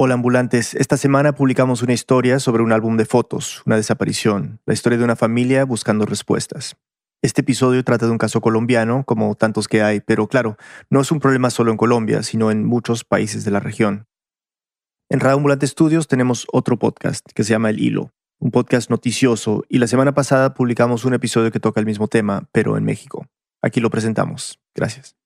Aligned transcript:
Hola 0.00 0.14
ambulantes, 0.14 0.76
esta 0.76 0.96
semana 0.96 1.32
publicamos 1.32 1.82
una 1.82 1.92
historia 1.92 2.38
sobre 2.38 2.62
un 2.62 2.70
álbum 2.70 2.96
de 2.96 3.04
fotos, 3.04 3.64
una 3.66 3.74
desaparición, 3.74 4.60
la 4.64 4.72
historia 4.72 4.96
de 4.96 5.02
una 5.02 5.16
familia 5.16 5.64
buscando 5.64 6.06
respuestas. 6.06 6.76
Este 7.20 7.40
episodio 7.40 7.82
trata 7.82 8.06
de 8.06 8.12
un 8.12 8.18
caso 8.18 8.40
colombiano, 8.40 9.02
como 9.04 9.34
tantos 9.34 9.66
que 9.66 9.82
hay, 9.82 9.98
pero 9.98 10.28
claro, 10.28 10.56
no 10.88 11.00
es 11.00 11.10
un 11.10 11.18
problema 11.18 11.50
solo 11.50 11.72
en 11.72 11.76
Colombia, 11.76 12.22
sino 12.22 12.52
en 12.52 12.64
muchos 12.64 13.02
países 13.02 13.44
de 13.44 13.50
la 13.50 13.58
región. 13.58 14.06
En 15.10 15.18
Radio 15.18 15.38
Ambulante 15.38 15.66
Studios 15.66 16.06
tenemos 16.06 16.46
otro 16.52 16.78
podcast 16.78 17.26
que 17.34 17.42
se 17.42 17.50
llama 17.50 17.70
El 17.70 17.80
Hilo, 17.80 18.12
un 18.38 18.52
podcast 18.52 18.90
noticioso, 18.90 19.64
y 19.68 19.78
la 19.78 19.88
semana 19.88 20.14
pasada 20.14 20.54
publicamos 20.54 21.06
un 21.06 21.14
episodio 21.14 21.50
que 21.50 21.58
toca 21.58 21.80
el 21.80 21.86
mismo 21.86 22.06
tema, 22.06 22.48
pero 22.52 22.76
en 22.76 22.84
México. 22.84 23.26
Aquí 23.62 23.80
lo 23.80 23.90
presentamos. 23.90 24.60
Gracias. 24.76 25.16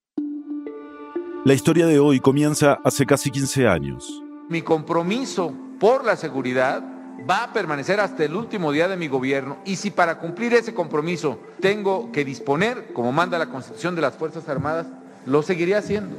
La 1.44 1.52
historia 1.52 1.84
de 1.84 1.98
hoy 1.98 2.20
comienza 2.20 2.78
hace 2.84 3.04
casi 3.04 3.30
15 3.30 3.68
años. 3.68 4.21
Mi 4.48 4.62
compromiso 4.62 5.52
por 5.78 6.04
la 6.04 6.16
seguridad 6.16 6.82
va 7.28 7.44
a 7.44 7.52
permanecer 7.52 8.00
hasta 8.00 8.24
el 8.24 8.34
último 8.34 8.72
día 8.72 8.88
de 8.88 8.96
mi 8.96 9.08
gobierno 9.08 9.58
y 9.64 9.76
si 9.76 9.90
para 9.90 10.18
cumplir 10.18 10.54
ese 10.54 10.74
compromiso 10.74 11.38
tengo 11.60 12.10
que 12.12 12.24
disponer, 12.24 12.92
como 12.92 13.12
manda 13.12 13.38
la 13.38 13.48
Constitución 13.48 13.94
de 13.94 14.02
las 14.02 14.14
Fuerzas 14.14 14.48
Armadas, 14.48 14.86
lo 15.26 15.42
seguiré 15.42 15.76
haciendo. 15.76 16.16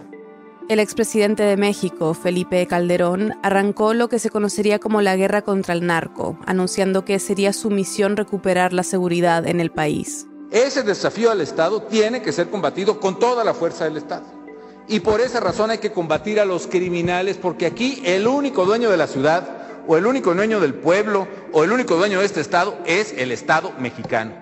El 0.70 0.80
expresidente 0.80 1.44
de 1.44 1.58
México, 1.58 2.14
Felipe 2.14 2.66
Calderón, 2.68 3.34
arrancó 3.44 3.94
lo 3.94 4.08
que 4.08 4.18
se 4.18 4.30
conocería 4.30 4.80
como 4.80 5.02
la 5.02 5.18
guerra 5.18 5.42
contra 5.42 5.74
el 5.74 5.86
narco, 5.86 6.40
anunciando 6.46 7.04
que 7.04 7.20
sería 7.20 7.52
su 7.52 7.70
misión 7.70 8.16
recuperar 8.16 8.72
la 8.72 8.84
seguridad 8.84 9.46
en 9.46 9.60
el 9.60 9.72
país. 9.72 10.26
Ese 10.52 10.84
desafío 10.84 11.32
al 11.32 11.42
Estado 11.42 11.82
tiene 11.82 12.22
que 12.22 12.32
ser 12.32 12.50
combatido 12.50 13.02
con 13.02 13.20
toda 13.20 13.44
la 13.44 13.54
fuerza 13.54 13.84
del 13.84 13.98
Estado. 13.98 14.43
Y 14.88 15.00
por 15.00 15.22
esa 15.22 15.40
razón 15.40 15.72
hay 15.72 15.78
que 15.78 15.92
combatir 15.92 16.40
a 16.40 16.46
los 16.46 16.68
criminales, 16.68 17.38
porque 17.38 17.66
aquí 17.66 18.02
el 18.06 18.28
único 18.28 18.66
dueño 18.66 18.90
de 18.90 18.98
la 18.98 19.08
ciudad 19.08 19.64
o 19.88 19.98
el 19.98 20.06
único 20.06 20.34
dueño 20.34 20.60
del 20.60 20.74
pueblo 20.74 21.28
o 21.52 21.64
el 21.64 21.72
único 21.72 21.96
dueño 21.96 22.20
de 22.20 22.26
este 22.26 22.42
Estado 22.42 22.78
es 22.86 23.14
el 23.18 23.32
Estado 23.32 23.72
mexicano. 23.80 24.34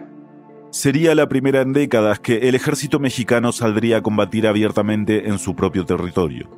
Sería 0.71 1.13
la 1.15 1.27
primera 1.27 1.61
en 1.61 1.73
décadas 1.73 2.19
que 2.19 2.47
el 2.47 2.55
ejército 2.55 2.99
mexicano 2.99 3.51
saldría 3.51 3.97
a 3.97 4.01
combatir 4.01 4.47
abiertamente 4.47 5.27
en 5.27 5.37
su 5.37 5.55
propio 5.55 5.85
territorio. 5.85 6.49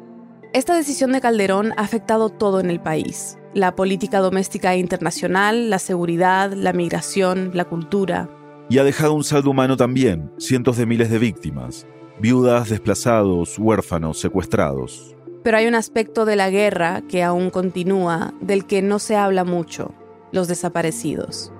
Esta 0.53 0.75
decisión 0.75 1.11
de 1.11 1.19
Calderón 1.19 1.71
ha 1.77 1.81
afectado 1.81 2.29
todo 2.29 2.59
en 2.59 2.69
el 2.69 2.79
país. 2.79 3.39
La 3.55 3.75
política 3.75 4.19
doméstica 4.19 4.75
e 4.75 4.77
internacional, 4.77 5.71
la 5.71 5.79
seguridad, 5.79 6.53
la 6.53 6.73
migración, 6.73 7.51
la 7.55 7.65
cultura. 7.65 8.29
Y 8.69 8.77
ha 8.77 8.83
dejado 8.83 9.13
un 9.13 9.23
saldo 9.23 9.49
humano 9.49 9.77
también, 9.77 10.31
cientos 10.37 10.77
de 10.77 10.85
miles 10.85 11.09
de 11.09 11.17
víctimas, 11.17 11.87
viudas, 12.23 12.69
desplazados, 12.69 13.59
huérfanos, 13.59 14.17
secuestrados. 14.17 15.13
Pero 15.43 15.57
hay 15.57 15.67
un 15.67 15.75
aspecto 15.75 16.23
de 16.23 16.37
la 16.37 16.49
guerra 16.49 17.01
que 17.09 17.21
aún 17.21 17.49
continúa, 17.49 18.33
del 18.39 18.65
que 18.65 18.81
no 18.81 18.97
se 18.99 19.17
habla 19.17 19.43
mucho, 19.43 19.93
los 20.31 20.47
desaparecidos. 20.47 21.51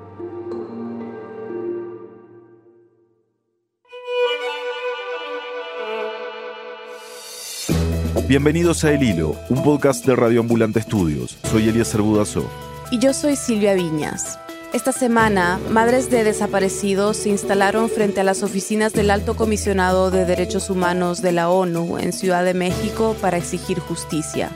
Bienvenidos 8.29 8.85
a 8.85 8.93
El 8.93 9.03
Hilo, 9.03 9.35
un 9.49 9.61
podcast 9.63 10.05
de 10.05 10.15
Radio 10.15 10.39
Ambulante 10.39 10.79
Estudios. 10.79 11.37
Soy 11.51 11.67
Eliezer 11.67 12.01
Budazó. 12.01 12.49
Y 12.89 12.99
yo 12.99 13.13
soy 13.13 13.35
Silvia 13.35 13.73
Viñas. 13.73 14.39
Esta 14.73 14.91
semana, 14.91 15.59
madres 15.69 16.09
de 16.09 16.23
desaparecidos 16.23 17.17
se 17.17 17.29
instalaron 17.29 17.91
frente 17.91 18.21
a 18.21 18.23
las 18.23 18.41
oficinas 18.41 18.91
del 18.91 19.11
Alto 19.11 19.35
Comisionado 19.35 20.09
de 20.09 20.25
Derechos 20.25 20.71
Humanos 20.71 21.21
de 21.21 21.31
la 21.31 21.51
ONU 21.51 21.99
en 21.99 22.11
Ciudad 22.11 22.43
de 22.43 22.55
México 22.55 23.15
para 23.21 23.37
exigir 23.37 23.77
justicia. 23.77 24.49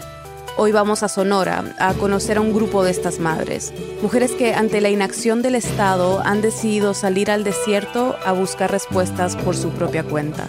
Hoy 0.57 0.71
vamos 0.71 1.03
a 1.03 1.07
Sonora 1.07 1.75
a 1.77 1.93
conocer 1.93 2.37
a 2.37 2.41
un 2.41 2.51
grupo 2.51 2.83
de 2.83 2.89
estas 2.89 3.19
madres, 3.19 3.71
mujeres 4.01 4.31
que 4.31 4.55
ante 4.55 4.81
la 4.81 4.89
inacción 4.89 5.43
del 5.43 5.53
Estado 5.53 6.19
han 6.25 6.41
decidido 6.41 6.95
salir 6.95 7.29
al 7.29 7.43
desierto 7.43 8.15
a 8.25 8.31
buscar 8.31 8.71
respuestas 8.71 9.36
por 9.36 9.55
su 9.55 9.69
propia 9.69 10.02
cuenta. 10.02 10.47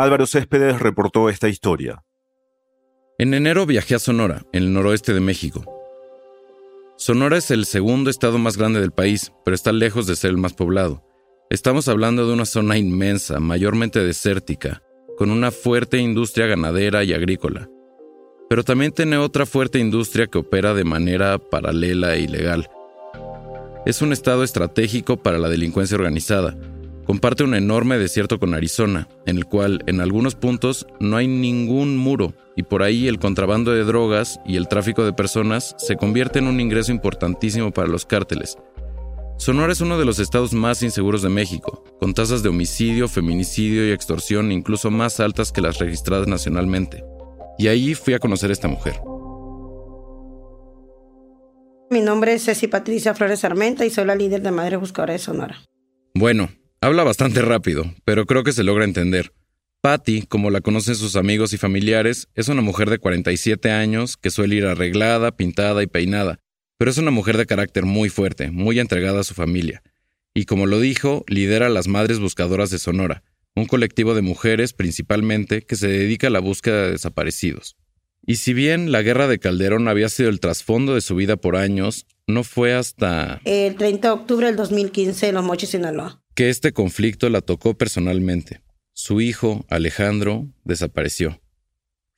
Álvaro 0.00 0.28
Céspedes 0.28 0.78
reportó 0.78 1.28
esta 1.28 1.48
historia. 1.48 2.04
En 3.18 3.34
enero 3.34 3.66
viajé 3.66 3.96
a 3.96 3.98
Sonora, 3.98 4.44
en 4.52 4.62
el 4.62 4.72
noroeste 4.72 5.12
de 5.12 5.18
México. 5.18 5.64
Sonora 6.96 7.36
es 7.36 7.50
el 7.50 7.64
segundo 7.64 8.08
estado 8.08 8.38
más 8.38 8.56
grande 8.56 8.78
del 8.80 8.92
país, 8.92 9.32
pero 9.44 9.56
está 9.56 9.72
lejos 9.72 10.06
de 10.06 10.14
ser 10.14 10.30
el 10.30 10.36
más 10.36 10.52
poblado. 10.52 11.02
Estamos 11.50 11.88
hablando 11.88 12.28
de 12.28 12.32
una 12.32 12.44
zona 12.44 12.78
inmensa, 12.78 13.40
mayormente 13.40 13.98
desértica, 13.98 14.84
con 15.16 15.32
una 15.32 15.50
fuerte 15.50 15.98
industria 15.98 16.46
ganadera 16.46 17.02
y 17.02 17.12
agrícola. 17.12 17.68
Pero 18.48 18.62
también 18.62 18.92
tiene 18.92 19.16
otra 19.16 19.46
fuerte 19.46 19.80
industria 19.80 20.28
que 20.28 20.38
opera 20.38 20.74
de 20.74 20.84
manera 20.84 21.38
paralela 21.38 22.14
e 22.14 22.20
ilegal. 22.20 22.70
Es 23.84 24.00
un 24.00 24.12
estado 24.12 24.44
estratégico 24.44 25.16
para 25.16 25.38
la 25.38 25.48
delincuencia 25.48 25.96
organizada, 25.96 26.56
comparte 27.08 27.42
un 27.42 27.54
enorme 27.54 27.96
desierto 27.96 28.38
con 28.38 28.52
Arizona, 28.52 29.08
en 29.24 29.38
el 29.38 29.46
cual 29.46 29.82
en 29.86 30.02
algunos 30.02 30.34
puntos 30.34 30.86
no 31.00 31.16
hay 31.16 31.26
ningún 31.26 31.96
muro 31.96 32.34
y 32.54 32.64
por 32.64 32.82
ahí 32.82 33.08
el 33.08 33.18
contrabando 33.18 33.72
de 33.72 33.82
drogas 33.82 34.38
y 34.44 34.56
el 34.56 34.68
tráfico 34.68 35.06
de 35.06 35.14
personas 35.14 35.74
se 35.78 35.96
convierte 35.96 36.38
en 36.38 36.46
un 36.46 36.60
ingreso 36.60 36.92
importantísimo 36.92 37.70
para 37.70 37.88
los 37.88 38.04
cárteles. 38.04 38.58
Sonora 39.38 39.72
es 39.72 39.80
uno 39.80 39.98
de 39.98 40.04
los 40.04 40.18
estados 40.18 40.52
más 40.52 40.82
inseguros 40.82 41.22
de 41.22 41.30
México, 41.30 41.82
con 41.98 42.12
tasas 42.12 42.42
de 42.42 42.50
homicidio, 42.50 43.08
feminicidio 43.08 43.88
y 43.88 43.92
extorsión 43.92 44.52
incluso 44.52 44.90
más 44.90 45.18
altas 45.18 45.50
que 45.50 45.62
las 45.62 45.78
registradas 45.78 46.28
nacionalmente. 46.28 47.04
Y 47.56 47.68
ahí 47.68 47.94
fui 47.94 48.12
a 48.12 48.18
conocer 48.18 48.50
a 48.50 48.52
esta 48.52 48.68
mujer. 48.68 49.00
Mi 51.88 52.02
nombre 52.02 52.34
es 52.34 52.44
Ceci 52.44 52.66
Patricia 52.66 53.14
Flores 53.14 53.46
Armenta 53.46 53.86
y 53.86 53.90
soy 53.90 54.04
la 54.04 54.14
líder 54.14 54.42
de 54.42 54.50
Madre 54.50 54.76
Buscadora 54.76 55.14
de 55.14 55.18
Sonora. 55.18 55.62
Bueno, 56.12 56.50
Habla 56.80 57.02
bastante 57.02 57.42
rápido, 57.42 57.92
pero 58.04 58.24
creo 58.24 58.44
que 58.44 58.52
se 58.52 58.62
logra 58.62 58.84
entender. 58.84 59.32
Patty, 59.80 60.22
como 60.22 60.48
la 60.50 60.60
conocen 60.60 60.94
sus 60.94 61.16
amigos 61.16 61.52
y 61.52 61.58
familiares, 61.58 62.28
es 62.36 62.46
una 62.46 62.62
mujer 62.62 62.88
de 62.88 62.98
47 62.98 63.72
años 63.72 64.16
que 64.16 64.30
suele 64.30 64.54
ir 64.54 64.64
arreglada, 64.64 65.36
pintada 65.36 65.82
y 65.82 65.88
peinada, 65.88 66.38
pero 66.78 66.92
es 66.92 66.98
una 66.98 67.10
mujer 67.10 67.36
de 67.36 67.46
carácter 67.46 67.84
muy 67.84 68.10
fuerte, 68.10 68.52
muy 68.52 68.78
entregada 68.78 69.20
a 69.20 69.24
su 69.24 69.34
familia. 69.34 69.82
Y 70.34 70.44
como 70.44 70.66
lo 70.66 70.78
dijo, 70.78 71.24
lidera 71.26 71.66
a 71.66 71.70
las 71.70 71.88
Madres 71.88 72.20
Buscadoras 72.20 72.70
de 72.70 72.78
Sonora, 72.78 73.24
un 73.56 73.66
colectivo 73.66 74.14
de 74.14 74.22
mujeres 74.22 74.72
principalmente 74.72 75.62
que 75.62 75.74
se 75.74 75.88
dedica 75.88 76.28
a 76.28 76.30
la 76.30 76.38
búsqueda 76.38 76.82
de 76.82 76.92
desaparecidos. 76.92 77.76
Y 78.24 78.36
si 78.36 78.54
bien 78.54 78.92
la 78.92 79.02
guerra 79.02 79.26
de 79.26 79.40
Calderón 79.40 79.88
había 79.88 80.08
sido 80.08 80.28
el 80.28 80.38
trasfondo 80.38 80.94
de 80.94 81.00
su 81.00 81.16
vida 81.16 81.36
por 81.36 81.56
años, 81.56 82.06
no 82.28 82.44
fue 82.44 82.72
hasta... 82.72 83.40
El 83.44 83.74
30 83.74 84.06
de 84.06 84.14
octubre 84.14 84.46
del 84.46 84.54
2015 84.54 85.28
en 85.28 85.34
Los 85.34 85.44
Mochis, 85.44 85.70
Sinaloa 85.70 86.17
que 86.38 86.50
este 86.50 86.70
conflicto 86.70 87.28
la 87.30 87.40
tocó 87.40 87.74
personalmente. 87.74 88.60
Su 88.92 89.20
hijo, 89.20 89.66
Alejandro, 89.68 90.46
desapareció. 90.62 91.40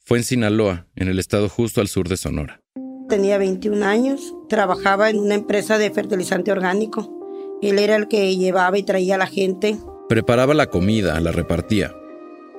Fue 0.04 0.19
en 0.19 0.25
Sinaloa, 0.25 0.88
en 0.94 1.08
el 1.08 1.19
estado 1.19 1.48
justo 1.48 1.81
al 1.81 1.88
sur 1.88 2.06
de 2.06 2.19
Sonora. 2.19 2.60
Tenía 3.08 3.38
21 3.38 3.82
años, 3.82 4.20
trabajaba 4.50 5.08
en 5.08 5.20
una 5.20 5.36
empresa 5.36 5.78
de 5.78 5.91
fertilizante 5.91 6.53
orgánico. 6.53 7.58
Él 7.62 7.78
era 7.78 7.97
el 7.97 8.08
que 8.08 8.36
llevaba 8.36 8.76
y 8.76 8.82
traía 8.82 9.14
a 9.14 9.19
la 9.19 9.26
gente. 9.26 9.78
Preparaba 10.06 10.52
la 10.52 10.66
comida, 10.66 11.19
la 11.20 11.32
repartía. 11.32 11.97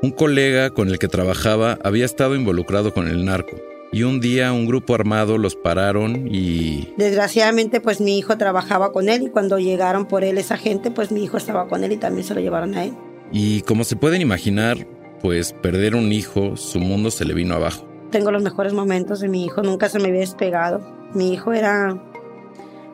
Un 0.01 0.09
colega 0.09 0.71
con 0.71 0.87
el 0.87 0.97
que 0.97 1.09
trabajaba 1.09 1.77
había 1.83 2.05
estado 2.05 2.35
involucrado 2.35 2.91
con 2.91 3.07
el 3.07 3.23
narco 3.23 3.55
y 3.91 4.03
un 4.03 4.21
día 4.21 4.53
un 4.53 4.65
grupo 4.65 4.95
armado 4.95 5.37
los 5.37 5.55
pararon 5.55 6.27
y... 6.31 6.93
Desgraciadamente 6.97 7.81
pues 7.81 7.99
mi 7.99 8.17
hijo 8.17 8.37
trabajaba 8.37 8.91
con 8.91 9.09
él 9.09 9.23
y 9.23 9.29
cuando 9.29 9.59
llegaron 9.59 10.05
por 10.05 10.23
él 10.23 10.37
esa 10.37 10.57
gente 10.57 10.91
pues 10.91 11.11
mi 11.11 11.23
hijo 11.23 11.37
estaba 11.37 11.67
con 11.67 11.83
él 11.83 11.91
y 11.91 11.97
también 11.97 12.25
se 12.25 12.33
lo 12.33 12.39
llevaron 12.39 12.75
a 12.75 12.85
él. 12.85 12.93
Y 13.31 13.61
como 13.61 13.83
se 13.83 13.95
pueden 13.95 14.21
imaginar, 14.21 14.87
pues 15.21 15.53
perder 15.53 15.95
un 15.95 16.11
hijo, 16.11 16.55
su 16.57 16.79
mundo 16.79 17.11
se 17.11 17.25
le 17.25 17.33
vino 17.33 17.55
abajo. 17.55 17.85
Tengo 18.11 18.31
los 18.31 18.43
mejores 18.43 18.73
momentos 18.73 19.19
de 19.19 19.29
mi 19.29 19.45
hijo, 19.45 19.61
nunca 19.61 19.89
se 19.89 19.99
me 19.99 20.09
había 20.09 20.21
despegado. 20.21 20.81
Mi 21.13 21.33
hijo 21.33 21.53
era, 21.53 22.01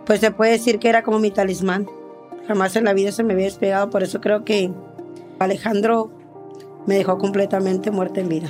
pues 0.06 0.20
se 0.20 0.32
puede 0.32 0.52
decir 0.52 0.80
que 0.80 0.90
era 0.90 1.04
como 1.04 1.20
mi 1.20 1.32
talismán. 1.32 1.88
Jamás 2.48 2.76
en 2.76 2.86
la 2.86 2.94
vida 2.94 3.12
se 3.12 3.24
me 3.24 3.34
había 3.34 3.46
despegado, 3.46 3.90
por 3.90 4.04
eso 4.04 4.22
creo 4.22 4.46
que 4.46 4.72
Alejandro 5.40 6.12
me 6.86 6.96
dejó 6.96 7.18
completamente 7.18 7.92
muerta 7.92 8.22
en 8.22 8.30
vida. 8.30 8.50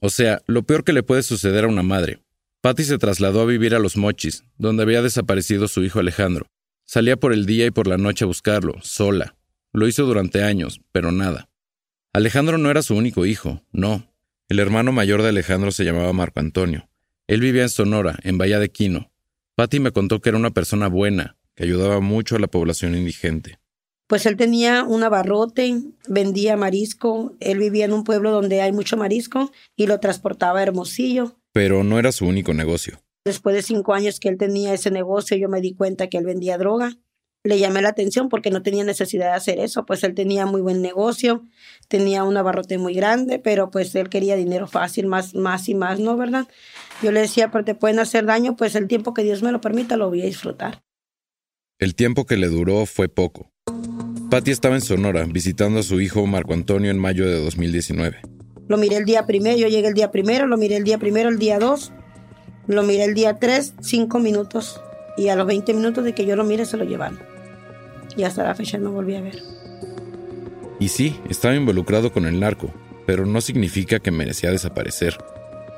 O 0.00 0.10
sea, 0.10 0.42
lo 0.46 0.62
peor 0.62 0.84
que 0.84 0.92
le 0.92 1.02
puede 1.02 1.22
suceder 1.22 1.64
a 1.64 1.68
una 1.68 1.82
madre. 1.82 2.20
Patty 2.60 2.84
se 2.84 2.98
trasladó 2.98 3.42
a 3.42 3.46
vivir 3.46 3.74
a 3.74 3.78
Los 3.78 3.96
Mochis, 3.96 4.44
donde 4.58 4.82
había 4.82 5.02
desaparecido 5.02 5.68
su 5.68 5.84
hijo 5.84 6.00
Alejandro. 6.00 6.46
Salía 6.84 7.16
por 7.16 7.32
el 7.32 7.46
día 7.46 7.66
y 7.66 7.70
por 7.70 7.86
la 7.86 7.96
noche 7.96 8.24
a 8.24 8.26
buscarlo, 8.26 8.74
sola. 8.82 9.36
Lo 9.72 9.88
hizo 9.88 10.04
durante 10.04 10.42
años, 10.42 10.80
pero 10.92 11.12
nada. 11.12 11.48
Alejandro 12.12 12.58
no 12.58 12.70
era 12.70 12.82
su 12.82 12.94
único 12.94 13.26
hijo, 13.26 13.62
no. 13.72 14.12
El 14.48 14.58
hermano 14.58 14.92
mayor 14.92 15.22
de 15.22 15.28
Alejandro 15.30 15.72
se 15.72 15.84
llamaba 15.84 16.12
Marco 16.12 16.40
Antonio. 16.40 16.88
Él 17.26 17.40
vivía 17.40 17.62
en 17.62 17.68
Sonora, 17.68 18.18
en 18.22 18.38
Bahía 18.38 18.58
de 18.58 18.70
Quino. 18.70 19.10
Patty 19.56 19.80
me 19.80 19.90
contó 19.90 20.20
que 20.20 20.28
era 20.28 20.38
una 20.38 20.50
persona 20.50 20.88
buena, 20.88 21.36
que 21.54 21.64
ayudaba 21.64 22.00
mucho 22.00 22.36
a 22.36 22.38
la 22.38 22.46
población 22.46 22.94
indigente. 22.94 23.58
Pues 24.06 24.24
él 24.26 24.36
tenía 24.36 24.84
un 24.84 25.02
abarrote, 25.02 25.82
vendía 26.08 26.56
marisco, 26.56 27.34
él 27.40 27.58
vivía 27.58 27.84
en 27.84 27.92
un 27.92 28.04
pueblo 28.04 28.30
donde 28.30 28.60
hay 28.60 28.70
mucho 28.70 28.96
marisco 28.96 29.50
y 29.74 29.86
lo 29.86 29.98
transportaba 29.98 30.60
a 30.60 30.62
Hermosillo. 30.62 31.36
Pero 31.52 31.82
no 31.82 31.98
era 31.98 32.12
su 32.12 32.26
único 32.26 32.54
negocio. 32.54 33.00
Después 33.24 33.56
de 33.56 33.62
cinco 33.62 33.94
años 33.94 34.20
que 34.20 34.28
él 34.28 34.38
tenía 34.38 34.72
ese 34.72 34.92
negocio, 34.92 35.36
yo 35.36 35.48
me 35.48 35.60
di 35.60 35.74
cuenta 35.74 36.08
que 36.08 36.18
él 36.18 36.24
vendía 36.24 36.58
droga. 36.58 36.92
Le 37.42 37.58
llamé 37.58 37.82
la 37.82 37.88
atención 37.88 38.28
porque 38.28 38.50
no 38.50 38.62
tenía 38.62 38.84
necesidad 38.84 39.26
de 39.26 39.36
hacer 39.36 39.58
eso, 39.58 39.84
pues 39.84 40.04
él 40.04 40.14
tenía 40.14 40.46
muy 40.46 40.60
buen 40.60 40.82
negocio, 40.82 41.44
tenía 41.88 42.22
un 42.22 42.36
abarrote 42.36 42.78
muy 42.78 42.94
grande, 42.94 43.38
pero 43.40 43.70
pues 43.70 43.94
él 43.96 44.08
quería 44.08 44.36
dinero 44.36 44.68
fácil, 44.68 45.06
más, 45.06 45.34
más 45.34 45.68
y 45.68 45.74
más, 45.74 45.98
¿no? 45.98 46.16
¿Verdad? 46.16 46.46
Yo 47.02 47.10
le 47.10 47.20
decía, 47.20 47.50
pero 47.50 47.64
te 47.64 47.74
pueden 47.74 47.98
hacer 47.98 48.26
daño, 48.26 48.56
pues 48.56 48.74
el 48.76 48.86
tiempo 48.86 49.14
que 49.14 49.22
Dios 49.22 49.42
me 49.42 49.52
lo 49.52 49.60
permita 49.60 49.96
lo 49.96 50.08
voy 50.08 50.22
a 50.22 50.26
disfrutar. 50.26 50.82
El 51.78 51.94
tiempo 51.94 52.26
que 52.26 52.36
le 52.36 52.48
duró 52.48 52.86
fue 52.86 53.08
poco. 53.08 53.52
Patty 54.30 54.50
estaba 54.50 54.74
en 54.74 54.80
Sonora 54.80 55.24
visitando 55.24 55.78
a 55.78 55.82
su 55.84 56.00
hijo 56.00 56.26
Marco 56.26 56.52
Antonio 56.52 56.90
en 56.90 56.98
mayo 56.98 57.26
de 57.26 57.40
2019. 57.44 58.18
Lo 58.66 58.76
miré 58.76 58.96
el 58.96 59.04
día 59.04 59.24
primero, 59.24 59.56
yo 59.56 59.68
llegué 59.68 59.86
el 59.86 59.94
día 59.94 60.10
primero, 60.10 60.48
lo 60.48 60.56
miré 60.56 60.76
el 60.76 60.84
día 60.84 60.98
primero, 60.98 61.28
el 61.28 61.38
día 61.38 61.60
dos, 61.60 61.92
lo 62.66 62.82
miré 62.82 63.04
el 63.04 63.14
día 63.14 63.38
tres, 63.38 63.74
cinco 63.80 64.18
minutos, 64.18 64.80
y 65.16 65.28
a 65.28 65.36
los 65.36 65.46
20 65.46 65.72
minutos 65.74 66.04
de 66.04 66.12
que 66.12 66.26
yo 66.26 66.34
lo 66.34 66.42
mire 66.42 66.64
se 66.64 66.76
lo 66.76 66.84
llevaron. 66.84 67.20
Y 68.16 68.24
hasta 68.24 68.42
la 68.42 68.56
fecha 68.56 68.78
no 68.78 68.90
volví 68.90 69.14
a 69.14 69.20
ver. 69.20 69.40
Y 70.80 70.88
sí, 70.88 71.16
estaba 71.30 71.54
involucrado 71.54 72.12
con 72.12 72.26
el 72.26 72.40
narco, 72.40 72.74
pero 73.06 73.26
no 73.26 73.40
significa 73.40 74.00
que 74.00 74.10
merecía 74.10 74.50
desaparecer. 74.50 75.16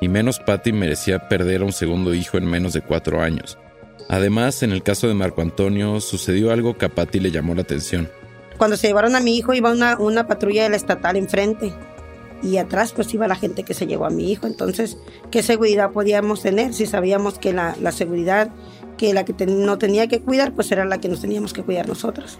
Y 0.01 0.07
menos 0.07 0.39
Patty 0.39 0.73
merecía 0.73 1.29
perder 1.29 1.61
a 1.61 1.65
un 1.65 1.73
segundo 1.73 2.15
hijo 2.15 2.37
en 2.37 2.45
menos 2.45 2.73
de 2.73 2.81
cuatro 2.81 3.21
años. 3.21 3.59
Además, 4.07 4.63
en 4.63 4.71
el 4.71 4.81
caso 4.81 5.07
de 5.07 5.13
Marco 5.13 5.41
Antonio, 5.41 6.01
sucedió 6.01 6.51
algo 6.51 6.77
que 6.77 6.85
a 6.85 6.89
Patty 6.89 7.19
le 7.19 7.29
llamó 7.29 7.53
la 7.53 7.61
atención. 7.61 8.09
Cuando 8.59 8.75
se 8.75 8.87
llevaron 8.87 9.15
a 9.15 9.21
mi 9.21 9.37
hijo 9.37 9.53
iba 9.53 9.71
una, 9.71 9.97
una 9.97 10.27
patrulla 10.27 10.63
de 10.63 10.69
la 10.69 10.75
estatal 10.75 11.15
enfrente 11.15 11.73
y 12.43 12.57
atrás 12.57 12.91
pues 12.91 13.13
iba 13.13 13.25
la 13.25 13.37
gente 13.37 13.63
que 13.63 13.73
se 13.73 13.87
llevó 13.87 14.05
a 14.05 14.09
mi 14.09 14.29
hijo. 14.29 14.47
Entonces, 14.47 14.97
¿qué 15.31 15.41
seguridad 15.43 15.91
podíamos 15.91 16.41
tener 16.41 16.73
si 16.73 16.85
sabíamos 16.85 17.39
que 17.39 17.53
la, 17.53 17.77
la 17.81 17.93
seguridad 17.93 18.49
que 18.97 19.13
la 19.13 19.23
que 19.23 19.45
no 19.45 19.77
tenía 19.77 20.07
que 20.07 20.19
cuidar 20.19 20.53
pues 20.53 20.69
era 20.73 20.83
la 20.83 20.99
que 20.99 21.07
nos 21.07 21.21
teníamos 21.21 21.53
que 21.53 21.63
cuidar 21.63 21.87
nosotros? 21.87 22.37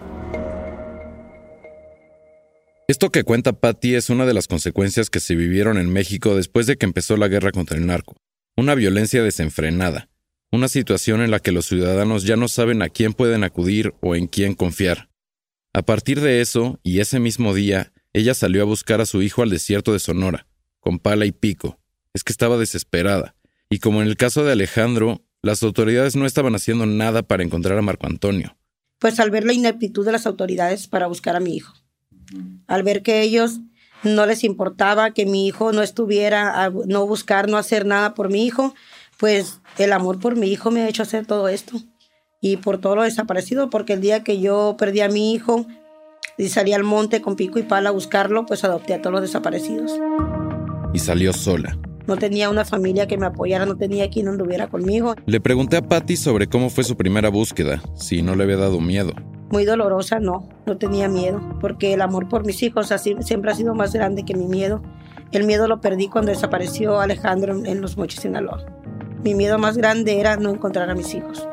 Esto 2.90 3.12
que 3.12 3.24
cuenta 3.24 3.54
Patty 3.54 3.96
es 3.96 4.10
una 4.10 4.26
de 4.26 4.34
las 4.34 4.48
consecuencias 4.48 5.10
que 5.10 5.22
se 5.22 5.36
vivieron 5.36 5.78
en 5.78 5.90
México 5.90 6.36
después 6.36 6.68
de 6.68 6.76
que 6.76 6.86
empezó 6.86 7.16
la 7.16 7.30
guerra 7.30 7.54
contra 7.54 7.78
el 7.78 7.86
narco. 7.86 8.18
Una 8.58 8.76
violencia 8.76 9.24
desenfrenada. 9.24 10.10
Una 10.52 10.68
situación 10.68 11.22
en 11.22 11.32
la 11.32 11.40
que 11.40 11.54
los 11.54 11.66
ciudadanos 11.66 12.24
ya 12.24 12.36
no 12.36 12.50
saben 12.50 12.82
a 12.82 12.90
quién 12.90 13.14
pueden 13.14 13.46
acudir 13.46 13.94
o 14.02 14.16
en 14.16 14.28
quién 14.28 14.54
confiar. 14.54 15.09
A 15.72 15.84
partir 15.84 16.20
de 16.20 16.42
eso, 16.42 16.80
y 16.82 17.00
ese 17.00 17.20
mismo 17.20 17.54
día, 17.54 17.94
ella 18.12 18.34
salió 18.34 18.64
a 18.64 18.66
buscar 18.66 19.02
a 19.02 19.06
su 19.06 19.22
hijo 19.22 19.44
al 19.44 19.52
desierto 19.52 19.94
de 19.94 20.00
Sonora, 20.00 20.48
con 20.80 20.98
pala 20.98 21.28
y 21.28 21.32
pico. 21.32 21.80
Es 22.14 22.24
que 22.24 22.34
estaba 22.34 22.58
desesperada. 22.58 23.36
Y 23.70 23.78
como 23.78 24.02
en 24.02 24.08
el 24.08 24.18
caso 24.18 24.44
de 24.44 24.54
Alejandro, 24.54 25.24
las 25.44 25.62
autoridades 25.62 26.16
no 26.16 26.26
estaban 26.26 26.56
haciendo 26.56 26.88
nada 26.88 27.22
para 27.22 27.44
encontrar 27.44 27.78
a 27.78 27.84
Marco 27.84 28.08
Antonio. 28.08 28.58
Pues 28.98 29.20
al 29.20 29.30
ver 29.30 29.46
la 29.46 29.54
ineptitud 29.54 30.04
de 30.04 30.12
las 30.12 30.26
autoridades 30.26 30.88
para 30.88 31.06
buscar 31.06 31.36
a 31.36 31.40
mi 31.40 31.56
hijo. 31.56 31.76
Al 32.66 32.82
ver 32.82 33.04
que 33.04 33.22
ellos 33.22 33.60
no 34.04 34.26
les 34.26 34.44
importaba 34.44 35.12
que 35.12 35.28
mi 35.28 35.46
hijo 35.46 35.72
no 35.72 35.84
estuviera, 35.84 36.66
a 36.66 36.72
no 36.72 37.06
buscar, 37.06 37.48
no 37.48 37.58
hacer 37.58 37.86
nada 37.86 38.16
por 38.16 38.30
mi 38.30 38.44
hijo, 38.44 38.74
pues 39.18 39.60
el 39.78 39.94
amor 39.94 40.20
por 40.20 40.36
mi 40.36 40.48
hijo 40.48 40.72
me 40.72 40.82
ha 40.82 40.90
hecho 40.90 41.04
hacer 41.04 41.28
todo 41.28 41.48
esto 41.48 41.80
y 42.42 42.58
por 42.58 42.80
todo 42.80 42.96
lo 42.96 43.04
desaparecido, 43.04 43.70
porque 43.70 43.94
el 43.94 44.02
día 44.02 44.24
que 44.24 44.40
yo 44.40 44.76
perdí 44.78 45.02
a 45.02 45.10
mi 45.10 45.34
hijo 45.34 45.66
y 46.38 46.48
salí 46.50 46.74
al 46.74 46.84
monte 46.84 47.22
con 47.22 47.36
pico 47.36 47.60
y 47.60 47.64
pala 47.64 47.90
a 47.90 47.92
buscarlo, 47.92 48.46
pues 48.46 48.64
adopté 48.64 48.94
a 48.94 49.02
todos 49.02 49.14
los 49.14 49.22
desaparecidos. 49.22 50.00
Y 50.94 51.00
salió 51.00 51.34
sola. 51.34 51.78
No 52.08 52.18
tenía 52.18 52.50
una 52.50 52.66
familia 52.66 53.08
que 53.08 53.18
me 53.18 53.28
apoyara, 53.28 53.66
no 53.66 53.76
tenía 53.76 54.10
quien 54.10 54.30
anduviera 54.30 54.68
conmigo. 54.68 55.14
Le 55.26 55.40
pregunté 55.40 55.78
a 55.78 55.82
Patty 55.84 56.18
sobre 56.18 56.48
cómo 56.48 56.70
fue 56.70 56.84
su 56.84 56.98
primera 56.98 57.30
búsqueda, 57.30 57.84
si 57.96 58.24
no 58.24 58.36
le 58.36 58.46
había 58.46 58.58
dado 58.58 58.80
miedo. 58.80 59.14
Muy 59.52 59.66
dolorosa, 59.66 60.20
no, 60.20 60.48
no 60.66 60.78
tenía 60.78 61.10
miedo, 61.10 61.42
porque 61.60 61.94
el 61.94 62.02
amor 62.02 62.28
por 62.28 62.46
mis 62.46 62.64
hijos 62.64 62.92
así, 62.92 63.16
siempre 63.20 63.52
ha 63.52 63.56
sido 63.56 63.76
más 63.76 63.94
grande 63.94 64.24
que 64.24 64.36
mi 64.36 64.48
miedo. 64.48 64.82
El 65.32 65.44
miedo 65.44 65.68
lo 65.68 65.82
perdí 65.82 66.08
cuando 66.08 66.32
desapareció 66.32 67.00
Alejandro 67.00 67.64
en 67.64 67.82
Los 67.82 67.98
Mochis, 67.98 68.22
Sinaloa. 68.22 68.66
Mi 69.24 69.36
miedo 69.36 69.60
más 69.60 69.78
grande 69.78 70.20
era 70.20 70.38
no 70.38 70.50
encontrar 70.50 70.90
a 70.90 70.96
mis 70.96 71.14
hijos. 71.14 71.48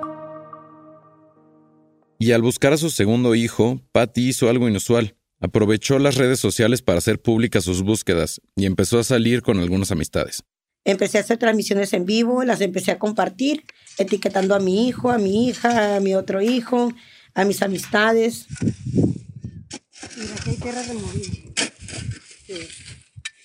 Y 2.19 2.33
al 2.33 2.43
buscar 2.43 2.73
a 2.73 2.79
su 2.79 2.91
segundo 2.91 3.35
hijo, 3.35 3.81
Patty 3.93 4.29
hizo 4.29 4.49
algo 4.49 4.69
inusual. 4.69 5.17
Aprovechó 5.41 5.99
las 5.99 6.15
redes 6.17 6.41
sociales 6.41 6.81
para 6.81 6.99
hacer 6.99 7.21
públicas 7.21 7.65
sus 7.65 7.83
búsquedas 7.83 8.41
y 8.57 8.65
empezó 8.65 8.99
a 8.99 9.05
salir 9.05 9.43
con 9.43 9.59
algunas 9.59 9.91
amistades. 9.91 10.43
Empecé 10.85 11.19
a 11.19 11.23
hacer 11.23 11.37
transmisiones 11.37 11.93
en 11.93 12.07
vivo, 12.07 12.45
las 12.45 12.61
empecé 12.61 12.93
a 12.93 12.99
compartir, 12.99 13.65
etiquetando 13.99 14.55
a 14.55 14.61
mi 14.61 14.89
hijo, 14.89 15.11
a 15.11 15.19
mi 15.19 15.49
hija, 15.49 15.97
a 15.97 16.01
mi 16.01 16.15
otro 16.15 16.41
hijo, 16.41 16.93
a 17.35 17.45
mis 17.45 17.61
amistades. 17.61 18.47
Mira, 20.17 20.35
hay 20.47 20.57
tierra 20.57 20.83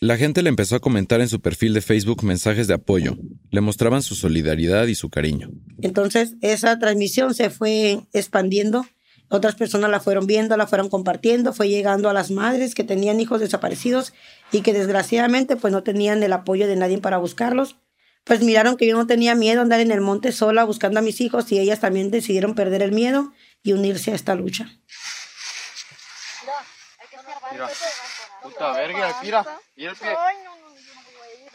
la 0.01 0.18
gente 0.18 0.42
le 0.42 0.50
empezó 0.50 0.75
a 0.75 0.80
comentar 0.80 1.21
en 1.21 1.30
su 1.30 1.42
perfil 1.42 1.75
de 1.75 1.81
Facebook 1.81 2.24
mensajes 2.24 2.68
de 2.68 2.74
apoyo. 2.74 3.15
Le 3.51 3.62
mostraban 3.62 4.01
su 4.01 4.15
solidaridad 4.15 4.88
y 4.88 4.95
su 4.95 5.12
cariño. 5.12 5.51
Entonces, 5.80 6.33
esa 6.42 6.80
transmisión 6.80 7.36
se 7.36 7.51
fue 7.51 8.01
expandiendo. 8.12 8.88
Otras 9.30 9.53
personas 9.53 9.92
la 9.92 10.00
fueron 10.00 10.25
viendo, 10.25 10.57
la 10.57 10.65
fueron 10.65 10.89
compartiendo, 10.89 11.53
fue 11.53 11.69
llegando 11.69 12.09
a 12.09 12.13
las 12.13 12.31
madres 12.31 12.74
que 12.74 12.83
tenían 12.83 13.19
hijos 13.19 13.42
desaparecidos 13.42 14.12
y 14.51 14.62
que 14.62 14.74
desgraciadamente 14.74 15.56
pues 15.56 15.71
no 15.71 15.83
tenían 15.83 16.24
el 16.24 16.33
apoyo 16.33 16.68
de 16.68 16.75
nadie 16.77 16.97
para 16.97 17.19
buscarlos. 17.19 17.77
Pues 18.24 18.42
miraron 18.42 18.77
que 18.77 18.88
yo 18.88 18.97
no 18.97 19.06
tenía 19.06 19.36
miedo 19.36 19.59
a 19.59 19.63
andar 19.63 19.81
en 19.81 19.92
el 19.92 20.01
monte 20.01 20.31
sola 20.31 20.63
buscando 20.63 20.97
a 20.97 21.04
mis 21.04 21.21
hijos 21.21 21.51
y 21.51 21.59
ellas 21.59 21.80
también 21.80 22.09
decidieron 22.09 22.56
perder 22.56 22.81
el 22.81 22.92
miedo 22.92 23.33
y 23.62 23.74
unirse 23.74 24.12
a 24.12 24.15
esta 24.15 24.33
lucha. 24.33 24.68
Puta 28.41 28.71
verga, 28.73 29.19
mira. 29.23 29.45
Y 29.75 29.85
el 29.85 29.95
pie. 29.95 30.15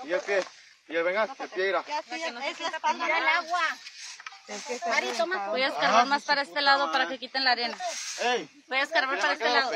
Y 0.04 0.12
el 0.12 0.20
pie. 0.20 0.40
Y 0.88 0.96
el 0.96 1.02
venga, 1.04 1.24
el 1.24 1.48
pie 1.48 1.68
irá. 1.68 1.80
Es 1.80 2.60
la 2.60 2.68
espalda 2.68 3.04
del 3.06 3.26
agua. 3.26 3.60
Mari, 4.88 5.08
toma. 5.18 5.48
Voy 5.48 5.62
a 5.62 5.68
escarbar 5.68 6.06
más 6.06 6.24
para 6.24 6.42
este 6.42 6.60
lado 6.60 6.92
para 6.92 7.08
que 7.08 7.18
quiten 7.18 7.44
la 7.44 7.52
arena. 7.52 7.76
Voy 8.68 8.78
a 8.78 8.82
escarbar 8.82 9.18
para 9.18 9.32
este 9.32 9.44
lado. 9.44 9.70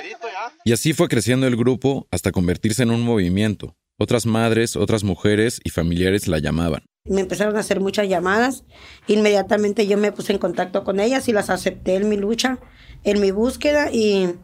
Y 0.64 0.72
así 0.72 0.92
fue 0.92 1.08
creciendo 1.08 1.46
el 1.46 1.56
grupo 1.56 2.06
hasta 2.10 2.30
convertirse 2.30 2.84
en 2.84 2.90
un 2.90 3.02
movimiento. 3.02 3.74
Otras 3.98 4.26
madres, 4.26 4.76
otras 4.76 5.04
mujeres 5.04 5.60
y 5.64 5.70
familiares 5.70 6.28
la 6.28 6.38
llamaban. 6.38 6.84
Me 7.04 7.20
empezaron 7.20 7.56
a 7.56 7.60
hacer 7.60 7.80
muchas 7.80 8.08
llamadas. 8.08 8.64
Inmediatamente 9.08 9.86
yo 9.86 9.98
me 9.98 10.12
puse 10.12 10.32
en 10.32 10.38
contacto 10.38 10.84
con 10.84 11.00
ellas 11.00 11.28
y 11.28 11.32
las 11.32 11.50
acepté 11.50 11.96
en 11.96 12.08
mi 12.08 12.16
lucha, 12.16 12.58
en 13.04 13.20
mi 13.20 13.30
búsqueda 13.30 13.90
y 13.90 14.36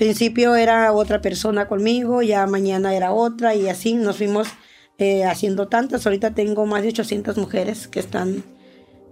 principio 0.00 0.56
era 0.56 0.94
otra 0.94 1.20
persona 1.20 1.68
conmigo, 1.68 2.22
ya 2.22 2.46
mañana 2.46 2.94
era 2.94 3.12
otra 3.12 3.54
y 3.54 3.68
así 3.68 3.92
nos 3.92 4.16
fuimos 4.16 4.48
eh, 4.96 5.24
haciendo 5.24 5.68
tantas. 5.68 6.06
Ahorita 6.06 6.34
tengo 6.34 6.64
más 6.64 6.80
de 6.82 6.88
800 6.88 7.36
mujeres 7.36 7.86
que 7.86 8.00
están, 8.00 8.42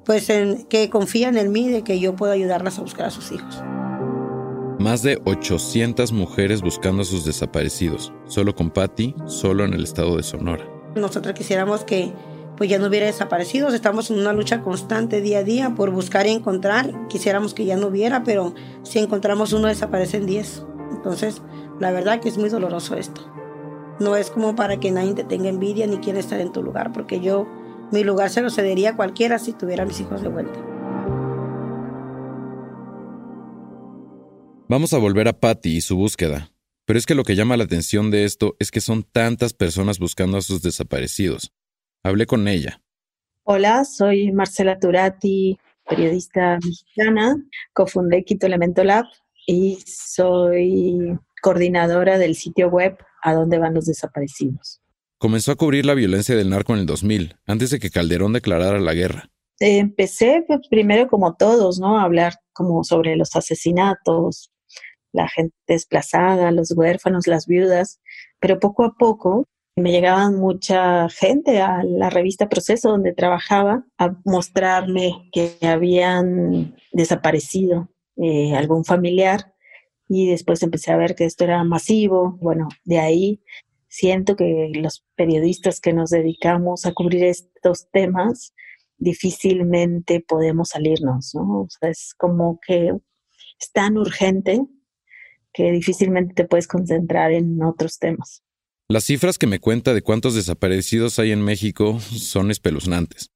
pues, 0.06 0.30
en, 0.30 0.64
que 0.64 0.88
confían 0.88 1.36
en 1.36 1.52
mí 1.52 1.68
de 1.68 1.84
que 1.84 2.00
yo 2.00 2.16
puedo 2.16 2.32
ayudarlas 2.32 2.78
a 2.78 2.82
buscar 2.82 3.04
a 3.04 3.10
sus 3.10 3.32
hijos. 3.32 3.62
Más 4.78 5.02
de 5.02 5.20
800 5.26 6.10
mujeres 6.12 6.62
buscando 6.62 7.02
a 7.02 7.04
sus 7.04 7.26
desaparecidos, 7.26 8.14
solo 8.26 8.54
con 8.54 8.70
Patty, 8.70 9.14
solo 9.26 9.66
en 9.66 9.74
el 9.74 9.84
estado 9.84 10.16
de 10.16 10.22
Sonora. 10.22 10.66
Nosotros 10.96 11.34
quisiéramos 11.34 11.84
que 11.84 12.14
pues 12.56 12.70
ya 12.70 12.78
no 12.78 12.86
hubiera 12.86 13.04
desaparecidos. 13.04 13.74
Estamos 13.74 14.10
en 14.10 14.20
una 14.20 14.32
lucha 14.32 14.62
constante 14.62 15.20
día 15.20 15.40
a 15.40 15.44
día 15.44 15.74
por 15.74 15.90
buscar 15.90 16.26
y 16.26 16.30
encontrar. 16.30 17.08
Quisiéramos 17.08 17.52
que 17.52 17.66
ya 17.66 17.76
no 17.76 17.88
hubiera, 17.88 18.24
pero 18.24 18.54
si 18.84 18.98
encontramos 19.00 19.52
uno 19.52 19.68
desaparecen 19.68 20.24
10. 20.24 20.64
Entonces, 20.90 21.42
la 21.80 21.90
verdad 21.90 22.20
que 22.20 22.28
es 22.28 22.38
muy 22.38 22.48
doloroso 22.48 22.96
esto. 22.96 23.20
No 24.00 24.16
es 24.16 24.30
como 24.30 24.54
para 24.54 24.78
que 24.78 24.90
nadie 24.90 25.14
te 25.14 25.24
tenga 25.24 25.48
envidia 25.48 25.86
ni 25.86 25.98
quiera 25.98 26.20
estar 26.20 26.40
en 26.40 26.52
tu 26.52 26.62
lugar, 26.62 26.92
porque 26.92 27.20
yo 27.20 27.46
mi 27.90 28.04
lugar 28.04 28.30
se 28.30 28.42
lo 28.42 28.50
cedería 28.50 28.90
a 28.90 28.96
cualquiera 28.96 29.38
si 29.38 29.52
tuviera 29.52 29.82
a 29.82 29.86
mis 29.86 30.00
hijos 30.00 30.22
de 30.22 30.28
vuelta. 30.28 30.58
Vamos 34.68 34.92
a 34.92 34.98
volver 34.98 35.28
a 35.28 35.40
Patty 35.40 35.76
y 35.76 35.80
su 35.80 35.96
búsqueda. 35.96 36.50
Pero 36.84 36.98
es 36.98 37.06
que 37.06 37.14
lo 37.14 37.24
que 37.24 37.36
llama 37.36 37.56
la 37.56 37.64
atención 37.64 38.10
de 38.10 38.24
esto 38.24 38.56
es 38.58 38.70
que 38.70 38.80
son 38.80 39.02
tantas 39.02 39.52
personas 39.52 39.98
buscando 39.98 40.38
a 40.38 40.42
sus 40.42 40.62
desaparecidos. 40.62 41.52
Hablé 42.02 42.26
con 42.26 42.48
ella. 42.48 42.80
Hola, 43.44 43.84
soy 43.84 44.30
Marcela 44.32 44.78
Turati, 44.78 45.58
periodista 45.88 46.58
mexicana. 46.64 47.36
Cofundé 47.72 48.24
Quito 48.24 48.46
Elemento 48.46 48.84
Lab 48.84 49.06
y 49.48 49.78
soy 49.86 51.18
coordinadora 51.40 52.18
del 52.18 52.36
sitio 52.36 52.68
web 52.68 52.98
a 53.22 53.32
dónde 53.32 53.58
van 53.58 53.74
los 53.74 53.86
desaparecidos. 53.86 54.82
Comenzó 55.16 55.52
a 55.52 55.56
cubrir 55.56 55.86
la 55.86 55.94
violencia 55.94 56.36
del 56.36 56.50
narco 56.50 56.74
en 56.74 56.80
el 56.80 56.86
2000, 56.86 57.36
antes 57.46 57.70
de 57.70 57.78
que 57.78 57.90
Calderón 57.90 58.34
declarara 58.34 58.78
la 58.78 58.92
guerra. 58.92 59.30
Empecé 59.58 60.44
pues, 60.46 60.60
primero 60.68 61.08
como 61.08 61.34
todos, 61.34 61.80
¿no? 61.80 61.98
A 61.98 62.02
hablar 62.02 62.34
como 62.52 62.84
sobre 62.84 63.16
los 63.16 63.34
asesinatos, 63.34 64.52
la 65.12 65.28
gente 65.28 65.56
desplazada, 65.66 66.52
los 66.52 66.72
huérfanos, 66.76 67.26
las 67.26 67.46
viudas, 67.46 68.00
pero 68.40 68.60
poco 68.60 68.84
a 68.84 68.94
poco 68.98 69.46
me 69.76 69.92
llegaban 69.92 70.36
mucha 70.36 71.08
gente 71.08 71.62
a 71.62 71.82
la 71.84 72.10
revista 72.10 72.50
Proceso 72.50 72.90
donde 72.90 73.14
trabajaba 73.14 73.84
a 73.96 74.14
mostrarme 74.24 75.30
que 75.32 75.56
habían 75.62 76.76
desaparecido 76.92 77.88
eh, 78.22 78.54
algún 78.54 78.84
familiar 78.84 79.54
y 80.08 80.28
después 80.30 80.62
empecé 80.62 80.92
a 80.92 80.96
ver 80.96 81.14
que 81.14 81.24
esto 81.24 81.44
era 81.44 81.62
masivo. 81.64 82.38
Bueno, 82.40 82.68
de 82.84 82.98
ahí 82.98 83.42
siento 83.88 84.36
que 84.36 84.70
los 84.74 85.04
periodistas 85.16 85.80
que 85.80 85.92
nos 85.92 86.10
dedicamos 86.10 86.86
a 86.86 86.92
cubrir 86.92 87.24
estos 87.24 87.90
temas 87.90 88.54
difícilmente 88.96 90.20
podemos 90.20 90.70
salirnos, 90.70 91.34
¿no? 91.34 91.66
Es 91.82 92.14
como 92.16 92.58
que 92.66 92.92
es 93.60 93.72
tan 93.72 93.96
urgente 93.96 94.60
que 95.52 95.70
difícilmente 95.70 96.34
te 96.34 96.44
puedes 96.44 96.66
concentrar 96.66 97.32
en 97.32 97.62
otros 97.62 97.98
temas. 97.98 98.42
Las 98.88 99.04
cifras 99.04 99.38
que 99.38 99.46
me 99.46 99.60
cuenta 99.60 99.92
de 99.92 100.02
cuántos 100.02 100.34
desaparecidos 100.34 101.18
hay 101.18 101.32
en 101.32 101.42
México 101.42 102.00
son 102.00 102.50
espeluznantes. 102.50 103.30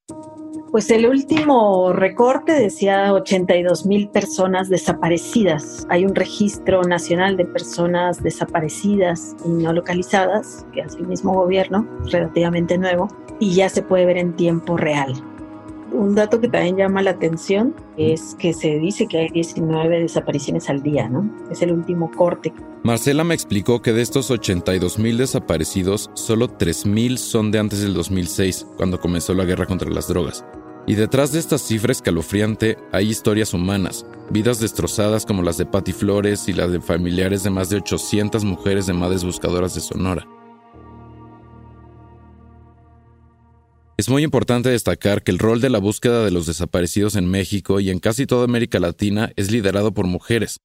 Pues 0.73 0.89
el 0.89 1.05
último 1.05 1.93
recorte 1.93 2.51
decía 2.51 3.13
82 3.13 3.85
mil 3.85 4.09
personas 4.09 4.69
desaparecidas. 4.69 5.85
Hay 5.87 6.03
un 6.03 6.15
registro 6.15 6.81
nacional 6.81 7.37
de 7.37 7.45
personas 7.45 8.23
desaparecidas 8.23 9.35
y 9.45 9.49
no 9.49 9.71
localizadas, 9.71 10.65
que 10.73 10.81
hace 10.81 10.97
el 10.97 11.05
mismo 11.05 11.31
gobierno, 11.31 11.87
relativamente 12.11 12.79
nuevo, 12.79 13.07
y 13.39 13.53
ya 13.53 13.69
se 13.69 13.83
puede 13.83 14.07
ver 14.07 14.17
en 14.17 14.33
tiempo 14.33 14.75
real. 14.75 15.13
Un 15.91 16.15
dato 16.15 16.41
que 16.41 16.47
también 16.47 16.75
llama 16.75 17.03
la 17.03 17.11
atención 17.11 17.75
es 17.95 18.35
que 18.39 18.51
se 18.51 18.79
dice 18.79 19.05
que 19.05 19.19
hay 19.19 19.29
19 19.29 19.99
desapariciones 19.99 20.71
al 20.71 20.81
día, 20.81 21.07
¿no? 21.07 21.29
Es 21.51 21.61
el 21.61 21.71
último 21.71 22.09
corte. 22.09 22.51
Marcela 22.81 23.23
me 23.23 23.35
explicó 23.35 23.83
que 23.83 23.93
de 23.93 24.01
estos 24.01 24.31
82 24.31 24.97
mil 24.97 25.19
desaparecidos, 25.19 26.09
solo 26.15 26.47
3 26.47 26.87
mil 26.87 27.19
son 27.19 27.51
de 27.51 27.59
antes 27.59 27.81
del 27.83 27.93
2006, 27.93 28.65
cuando 28.75 28.99
comenzó 28.99 29.35
la 29.35 29.45
guerra 29.45 29.67
contra 29.67 29.87
las 29.91 30.07
drogas. 30.07 30.43
Y 30.85 30.95
detrás 30.95 31.31
de 31.31 31.39
esta 31.39 31.57
cifra 31.57 31.93
escalofriante 31.93 32.77
hay 32.91 33.09
historias 33.09 33.53
humanas, 33.53 34.05
vidas 34.29 34.59
destrozadas 34.59 35.25
como 35.25 35.41
las 35.41 35.57
de 35.57 35.65
Patti 35.65 35.93
Flores 35.93 36.49
y 36.49 36.53
las 36.53 36.71
de 36.73 36.81
familiares 36.81 37.43
de 37.43 37.49
más 37.49 37.69
de 37.69 37.77
800 37.77 38.43
mujeres 38.43 38.85
de 38.85 38.93
madres 38.93 39.23
buscadoras 39.23 39.75
de 39.75 39.81
Sonora. 39.81 40.27
Es 43.95 44.09
muy 44.09 44.23
importante 44.23 44.69
destacar 44.69 45.23
que 45.23 45.31
el 45.31 45.39
rol 45.39 45.61
de 45.61 45.69
la 45.69 45.79
búsqueda 45.79 46.25
de 46.25 46.31
los 46.31 46.47
desaparecidos 46.47 47.15
en 47.15 47.29
México 47.31 47.79
y 47.79 47.89
en 47.89 47.99
casi 47.99 48.25
toda 48.25 48.43
América 48.43 48.79
Latina 48.79 49.31
es 49.37 49.51
liderado 49.51 49.93
por 49.93 50.07
mujeres. 50.07 50.59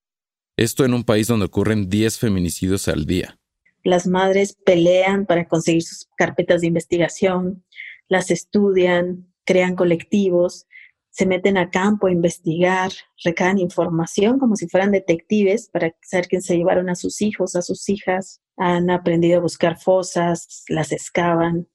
Esto 0.57 0.85
en 0.85 0.95
un 0.95 1.05
país 1.05 1.29
donde 1.29 1.47
ocurren 1.47 1.89
10 1.89 2.19
feminicidios 2.19 2.89
al 2.89 3.07
día. 3.07 3.39
Las 3.85 4.09
madres 4.09 4.57
pelean 4.65 5.27
para 5.27 5.47
conseguir 5.47 5.85
sus 5.85 6.09
carpetas 6.17 6.63
de 6.63 6.67
investigación, 6.67 7.63
las 8.09 8.33
estudian, 8.33 9.28
crean 9.49 9.77
colectivos, 9.77 10.67
se 11.09 11.25
meten 11.25 11.57
a 11.57 11.71
campo 11.71 12.07
a 12.07 12.13
investigar, 12.13 12.93
recaban 13.25 13.59
información 13.59 14.39
como 14.39 14.57
si 14.57 14.69
fueran 14.69 14.93
detectives 14.93 15.71
para 15.73 15.97
saber 16.03 16.29
quién 16.29 16.43
se 16.43 16.59
llevaron 16.59 16.91
a 16.91 16.95
sus 16.95 17.23
hijos, 17.23 17.57
a 17.57 17.63
sus 17.63 17.89
hijas, 17.89 18.43
han 18.59 18.91
aprendido 18.91 19.39
a 19.39 19.43
buscar 19.43 19.79
fosas, 19.79 20.65
las 20.69 20.93
excavan, 20.93 21.67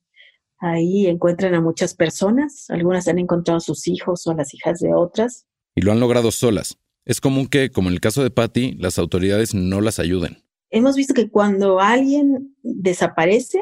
Ahí 0.65 1.07
encuentran 1.07 1.55
a 1.55 1.61
muchas 1.61 1.93
personas, 1.93 2.69
algunas 2.69 3.09
han 3.09 3.19
encontrado 3.19 3.57
a 3.57 3.59
sus 3.59 3.85
hijos 3.85 4.25
o 4.25 4.31
a 4.31 4.35
las 4.35 4.53
hijas 4.53 4.79
de 4.79 4.93
otras. 4.93 5.45
Y 5.75 5.81
lo 5.81 5.91
han 5.91 5.99
logrado 5.99 6.31
solas. 6.31 6.77
Es 7.03 7.19
común 7.19 7.47
que, 7.47 7.69
como 7.69 7.89
en 7.89 7.95
el 7.95 7.99
caso 7.99 8.23
de 8.23 8.31
Patty, 8.31 8.71
las 8.75 8.97
autoridades 8.97 9.53
no 9.53 9.81
las 9.81 9.99
ayuden. 9.99 10.37
Hemos 10.69 10.95
visto 10.95 11.13
que 11.13 11.29
cuando 11.29 11.81
alguien 11.81 12.55
desaparece, 12.63 13.61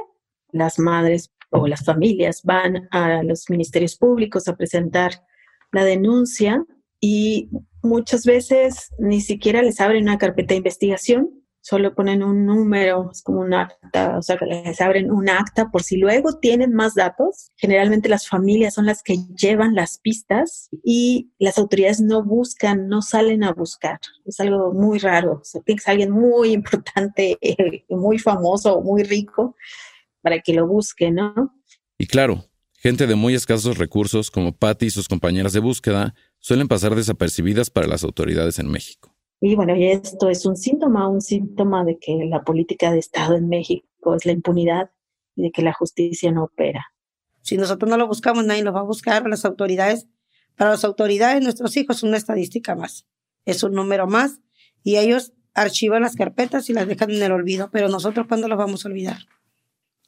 las 0.51 0.77
madres 0.77 1.31
o 1.51 1.67
las 1.67 1.85
familias 1.85 2.41
van 2.43 2.87
a 2.91 3.23
los 3.23 3.49
ministerios 3.49 3.95
públicos 3.95 4.47
a 4.47 4.55
presentar 4.55 5.23
la 5.71 5.83
denuncia 5.83 6.65
y 6.99 7.49
muchas 7.81 8.25
veces 8.25 8.89
ni 8.97 9.21
siquiera 9.21 9.61
les 9.61 9.79
abren 9.79 10.03
una 10.03 10.17
carpeta 10.17 10.53
de 10.53 10.57
investigación, 10.57 11.41
solo 11.61 11.93
ponen 11.93 12.23
un 12.23 12.45
número, 12.45 13.09
es 13.11 13.21
como 13.21 13.41
un 13.41 13.53
acta, 13.53 14.17
o 14.17 14.21
sea, 14.21 14.37
que 14.37 14.45
les 14.45 14.81
abren 14.81 15.11
un 15.11 15.29
acta 15.29 15.69
por 15.69 15.83
si 15.83 15.97
luego 15.97 16.39
tienen 16.39 16.73
más 16.73 16.95
datos. 16.95 17.51
Generalmente 17.55 18.09
las 18.09 18.27
familias 18.27 18.73
son 18.73 18.87
las 18.87 19.03
que 19.03 19.17
llevan 19.35 19.75
las 19.75 19.99
pistas 19.99 20.69
y 20.83 21.31
las 21.37 21.57
autoridades 21.57 22.01
no 22.01 22.23
buscan, 22.23 22.87
no 22.87 23.01
salen 23.01 23.43
a 23.43 23.53
buscar. 23.53 23.99
Es 24.25 24.39
algo 24.39 24.73
muy 24.73 24.97
raro. 24.99 25.33
O 25.41 25.43
sea, 25.43 25.61
tiene 25.61 25.81
que 25.83 25.91
alguien 25.91 26.11
muy 26.11 26.51
importante, 26.53 27.37
muy 27.89 28.17
famoso, 28.17 28.81
muy 28.81 29.03
rico 29.03 29.55
para 30.21 30.39
que 30.41 30.53
lo 30.53 30.67
busque, 30.67 31.11
¿no? 31.11 31.55
Y 31.97 32.07
claro, 32.07 32.45
gente 32.73 33.07
de 33.07 33.15
muy 33.15 33.35
escasos 33.35 33.77
recursos 33.77 34.31
como 34.31 34.55
Patty 34.55 34.87
y 34.87 34.91
sus 34.91 35.07
compañeras 35.07 35.53
de 35.53 35.59
búsqueda 35.59 36.13
suelen 36.39 36.67
pasar 36.67 36.95
desapercibidas 36.95 37.69
para 37.69 37.87
las 37.87 38.03
autoridades 38.03 38.59
en 38.59 38.69
México. 38.69 39.15
Y 39.39 39.55
bueno, 39.55 39.75
y 39.75 39.87
esto 39.87 40.29
es 40.29 40.45
un 40.45 40.55
síntoma, 40.55 41.07
un 41.07 41.21
síntoma 41.21 41.83
de 41.83 41.97
que 41.99 42.25
la 42.29 42.43
política 42.43 42.91
de 42.91 42.99
Estado 42.99 43.35
en 43.35 43.49
México 43.49 44.15
es 44.15 44.25
la 44.25 44.31
impunidad 44.31 44.91
y 45.35 45.43
de 45.43 45.51
que 45.51 45.63
la 45.63 45.73
justicia 45.73 46.31
no 46.31 46.43
opera. 46.43 46.85
Si 47.41 47.57
nosotros 47.57 47.89
no 47.89 47.97
lo 47.97 48.07
buscamos, 48.07 48.45
nadie 48.45 48.63
lo 48.63 48.71
va 48.71 48.81
a 48.81 48.83
buscar. 48.83 49.27
Las 49.27 49.45
autoridades, 49.45 50.07
para 50.55 50.71
las 50.71 50.83
autoridades, 50.83 51.41
nuestros 51.41 51.75
hijos 51.75 51.97
son 51.97 52.09
una 52.09 52.17
estadística 52.17 52.75
más, 52.75 53.07
es 53.45 53.63
un 53.63 53.73
número 53.73 54.05
más 54.05 54.39
y 54.83 54.97
ellos 54.97 55.33
archivan 55.53 56.03
las 56.03 56.15
carpetas 56.15 56.69
y 56.69 56.73
las 56.73 56.87
dejan 56.87 57.11
en 57.11 57.23
el 57.23 57.31
olvido, 57.31 57.69
pero 57.71 57.89
nosotros 57.89 58.27
cuándo 58.27 58.47
los 58.47 58.57
vamos 58.57 58.85
a 58.85 58.89
olvidar. 58.89 59.17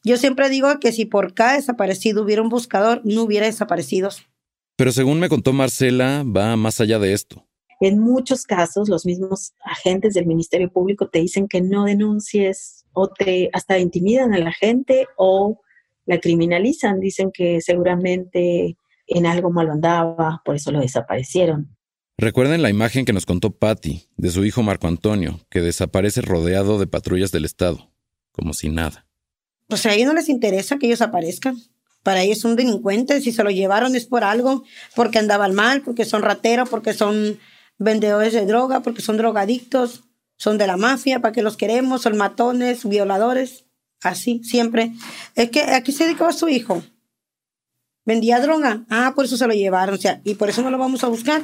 Yo 0.04 0.18
siempre 0.18 0.50
digo 0.50 0.80
que 0.80 0.92
si 0.92 1.06
por 1.06 1.34
cada 1.34 1.54
desaparecido 1.54 2.24
hubiera 2.24 2.42
un 2.42 2.50
buscador, 2.50 3.02
no 3.06 3.24
hubiera 3.24 3.46
desaparecidos. 3.46 4.28
Pero 4.76 4.92
según 4.92 5.20
me 5.20 5.30
contó 5.30 5.54
Marcela, 5.54 6.24
va 6.26 6.58
más 6.58 6.82
allá 6.82 7.00
de 7.00 7.14
esto. 7.14 7.46
En 7.80 8.00
muchos 8.00 8.44
casos, 8.44 8.90
los 8.90 9.06
mismos 9.06 9.54
agentes 9.64 10.14
del 10.14 10.26
Ministerio 10.26 10.70
Público 10.70 11.10
te 11.10 11.20
dicen 11.20 11.48
que 11.48 11.62
no 11.62 11.86
denuncies 11.86 12.86
o 12.92 13.08
te 13.08 13.50
hasta 13.54 13.80
intimidan 13.80 14.34
a 14.34 14.40
la 14.40 14.52
gente 14.52 15.08
o 15.18 15.62
la 16.06 16.20
criminalizan. 16.20 17.00
Dicen 17.00 17.32
que 17.34 17.62
seguramente 17.62 18.78
en 19.08 19.26
algo 19.26 19.52
malo 19.52 19.72
andaba, 19.72 20.42
por 20.44 20.56
eso 20.56 20.72
lo 20.72 20.82
desaparecieron. 20.82 21.76
Recuerden 22.18 22.62
la 22.62 22.70
imagen 22.70 23.06
que 23.06 23.14
nos 23.14 23.26
contó 23.26 23.52
Patty 23.52 24.04
de 24.18 24.30
su 24.30 24.46
hijo 24.46 24.64
Marco 24.64 24.88
Antonio, 24.88 25.40
que 25.50 25.62
desaparece 25.62 26.22
rodeado 26.22 26.78
de 26.78 26.88
patrullas 26.88 27.32
del 27.32 27.46
Estado, 27.46 27.92
como 28.32 28.54
si 28.54 28.70
nada. 28.70 29.08
Pues 29.68 29.86
a 29.86 29.94
ellos 29.94 30.08
no 30.08 30.14
les 30.14 30.30
interesa 30.30 30.78
que 30.78 30.88
ellos 30.88 31.02
aparezcan. 31.02 31.58
Para 32.04 32.22
ellos 32.22 32.40
son 32.40 32.56
delincuentes, 32.56 33.24
si 33.24 33.32
se 33.32 33.44
lo 33.44 33.50
llevaron 33.50 33.96
es 33.96 34.06
por 34.06 34.24
algo, 34.24 34.64
porque 34.94 35.20
andaban 35.20 35.54
mal, 35.54 35.82
porque 35.82 36.04
son 36.04 36.22
rateros, 36.22 36.68
porque 36.70 36.94
son 36.94 37.40
vendedores 37.78 38.34
de 38.34 38.46
droga 38.46 38.82
porque 38.82 39.02
son 39.02 39.18
drogadictos, 39.18 40.04
son 40.38 40.58
de 40.58 40.68
la 40.68 40.78
mafia, 40.78 41.20
¿para 41.20 41.32
que 41.32 41.42
los 41.42 41.58
queremos? 41.58 42.02
Son 42.02 42.18
matones, 42.18 42.88
violadores, 42.88 43.66
así, 44.02 44.42
siempre. 44.44 44.92
Es 45.36 45.50
que 45.52 45.62
aquí 45.62 45.92
se 45.92 46.06
dedicaba 46.06 46.34
su 46.34 46.50
hijo. 46.50 46.84
Vendía 48.06 48.42
droga. 48.42 48.84
Ah, 48.90 49.14
por 49.16 49.26
eso 49.26 49.38
se 49.38 49.48
lo 49.48 49.54
llevaron. 49.54 49.96
O 49.96 49.98
sea, 49.98 50.20
y 50.26 50.36
por 50.36 50.50
eso 50.50 50.62
no 50.62 50.72
lo 50.72 50.78
vamos 50.78 51.04
a 51.04 51.08
buscar. 51.08 51.42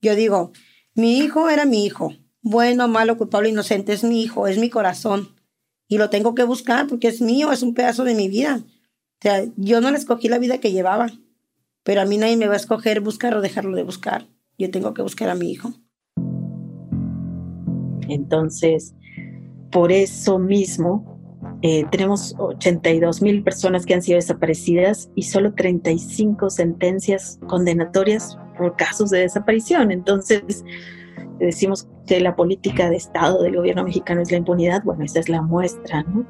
Yo 0.00 0.16
digo, 0.16 0.52
mi 0.94 1.18
hijo 1.18 1.48
era 1.48 1.64
mi 1.64 1.84
hijo. 1.84 2.14
Bueno, 2.42 2.88
malo, 2.88 3.16
culpable, 3.16 3.50
inocente, 3.50 3.92
es 3.92 4.02
mi 4.02 4.22
hijo, 4.22 4.48
es 4.48 4.58
mi 4.58 4.70
corazón. 4.70 5.35
Y 5.88 5.98
lo 5.98 6.10
tengo 6.10 6.34
que 6.34 6.44
buscar 6.44 6.86
porque 6.86 7.08
es 7.08 7.20
mío, 7.20 7.52
es 7.52 7.62
un 7.62 7.74
pedazo 7.74 8.04
de 8.04 8.14
mi 8.14 8.28
vida. 8.28 8.60
O 8.62 9.22
sea, 9.22 9.44
yo 9.56 9.80
no 9.80 9.90
le 9.90 9.98
escogí 9.98 10.28
la 10.28 10.38
vida 10.38 10.58
que 10.58 10.72
llevaba, 10.72 11.10
pero 11.82 12.00
a 12.00 12.04
mí 12.04 12.18
nadie 12.18 12.36
me 12.36 12.48
va 12.48 12.54
a 12.54 12.58
escoger 12.58 13.00
buscar 13.00 13.34
o 13.34 13.40
dejarlo 13.40 13.76
de 13.76 13.82
buscar 13.82 14.26
yo 14.58 14.70
tengo 14.70 14.94
que 14.94 15.02
buscar 15.02 15.28
a 15.28 15.34
mi 15.34 15.50
hijo. 15.50 15.72
Entonces, 18.08 18.94
por 19.70 19.92
eso 19.92 20.38
mismo, 20.38 21.18
eh, 21.62 21.84
tenemos 21.90 22.34
82 22.38 23.22
mil 23.22 23.42
personas 23.42 23.84
que 23.84 23.94
han 23.94 24.02
sido 24.02 24.16
desaparecidas 24.16 25.10
y 25.14 25.22
solo 25.22 25.54
35 25.54 26.50
sentencias 26.50 27.38
condenatorias 27.46 28.38
por 28.56 28.76
casos 28.76 29.10
de 29.10 29.20
desaparición. 29.20 29.90
Entonces, 29.90 30.64
decimos 31.38 31.88
que 32.06 32.20
la 32.20 32.36
política 32.36 32.90
de 32.90 32.96
Estado 32.96 33.42
del 33.42 33.56
gobierno 33.56 33.84
mexicano 33.84 34.22
es 34.22 34.30
la 34.30 34.38
impunidad. 34.38 34.82
Bueno, 34.84 35.04
esa 35.04 35.20
es 35.20 35.28
la 35.28 35.42
muestra, 35.42 36.02
¿no? 36.02 36.26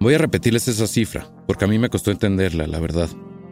Voy 0.00 0.14
a 0.14 0.18
repetirles 0.18 0.66
esa 0.68 0.86
cifra, 0.86 1.26
porque 1.46 1.64
a 1.64 1.68
mí 1.68 1.78
me 1.78 1.88
costó 1.88 2.10
entenderla, 2.10 2.66
la 2.66 2.80
verdad. 2.80 3.08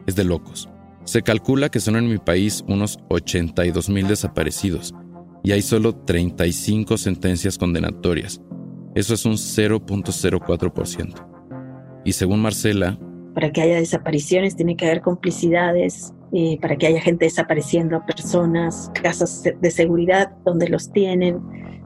Es 0.07 0.17
de 0.17 0.25
locos. 0.25 0.69
Se 1.05 1.23
calcula 1.23 1.69
que 1.69 1.81
son 1.81 1.97
en 1.97 2.09
mi 2.09 2.19
país 2.19 2.65
unos 2.69 2.99
82 3.09 3.89
mil 3.89 4.07
desaparecidos 4.09 4.95
y 5.43 5.53
hay 5.53 5.62
solo 5.62 5.95
35 5.95 6.99
sentencias 6.99 7.57
condenatorias. 7.57 8.41
Eso 8.95 9.15
es 9.15 9.25
un 9.25 9.35
0.04%. 9.35 11.15
Y 12.05 12.12
según 12.12 12.41
Marcela, 12.41 12.99
para 13.35 13.53
que 13.53 13.62
haya 13.62 13.77
desapariciones 13.77 14.57
tiene 14.57 14.77
que 14.77 14.87
haber 14.87 15.00
complicidades, 15.00 16.12
eh, 16.33 16.59
para 16.61 16.77
que 16.77 16.87
haya 16.87 17.01
gente 17.01 17.25
desapareciendo 17.25 18.05
personas, 18.07 18.91
casas 19.03 19.43
de 19.43 19.71
seguridad 19.71 20.31
donde 20.45 20.69
los 20.69 20.93
tienen, 20.93 21.41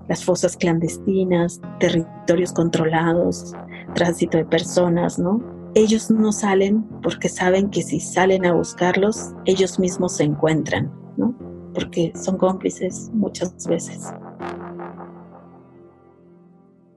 las 0.08 0.24
fosas 0.24 0.56
clandestinas, 0.56 1.60
territorios 1.80 2.52
controlados, 2.52 3.54
tránsito 3.94 4.36
de 4.36 4.44
personas, 4.44 5.18
¿no? 5.18 5.42
Ellos 5.74 6.10
no 6.10 6.30
salen 6.30 6.84
porque 7.02 7.28
saben 7.28 7.70
que 7.70 7.82
si 7.82 8.00
salen 8.00 8.46
a 8.46 8.52
buscarlos, 8.52 9.32
ellos 9.44 9.78
mismos 9.78 10.16
se 10.16 10.24
encuentran, 10.24 10.92
¿no? 11.16 11.36
Porque 11.74 12.12
son 12.14 12.36
cómplices 12.36 13.10
muchas 13.12 13.66
veces. 13.66 14.02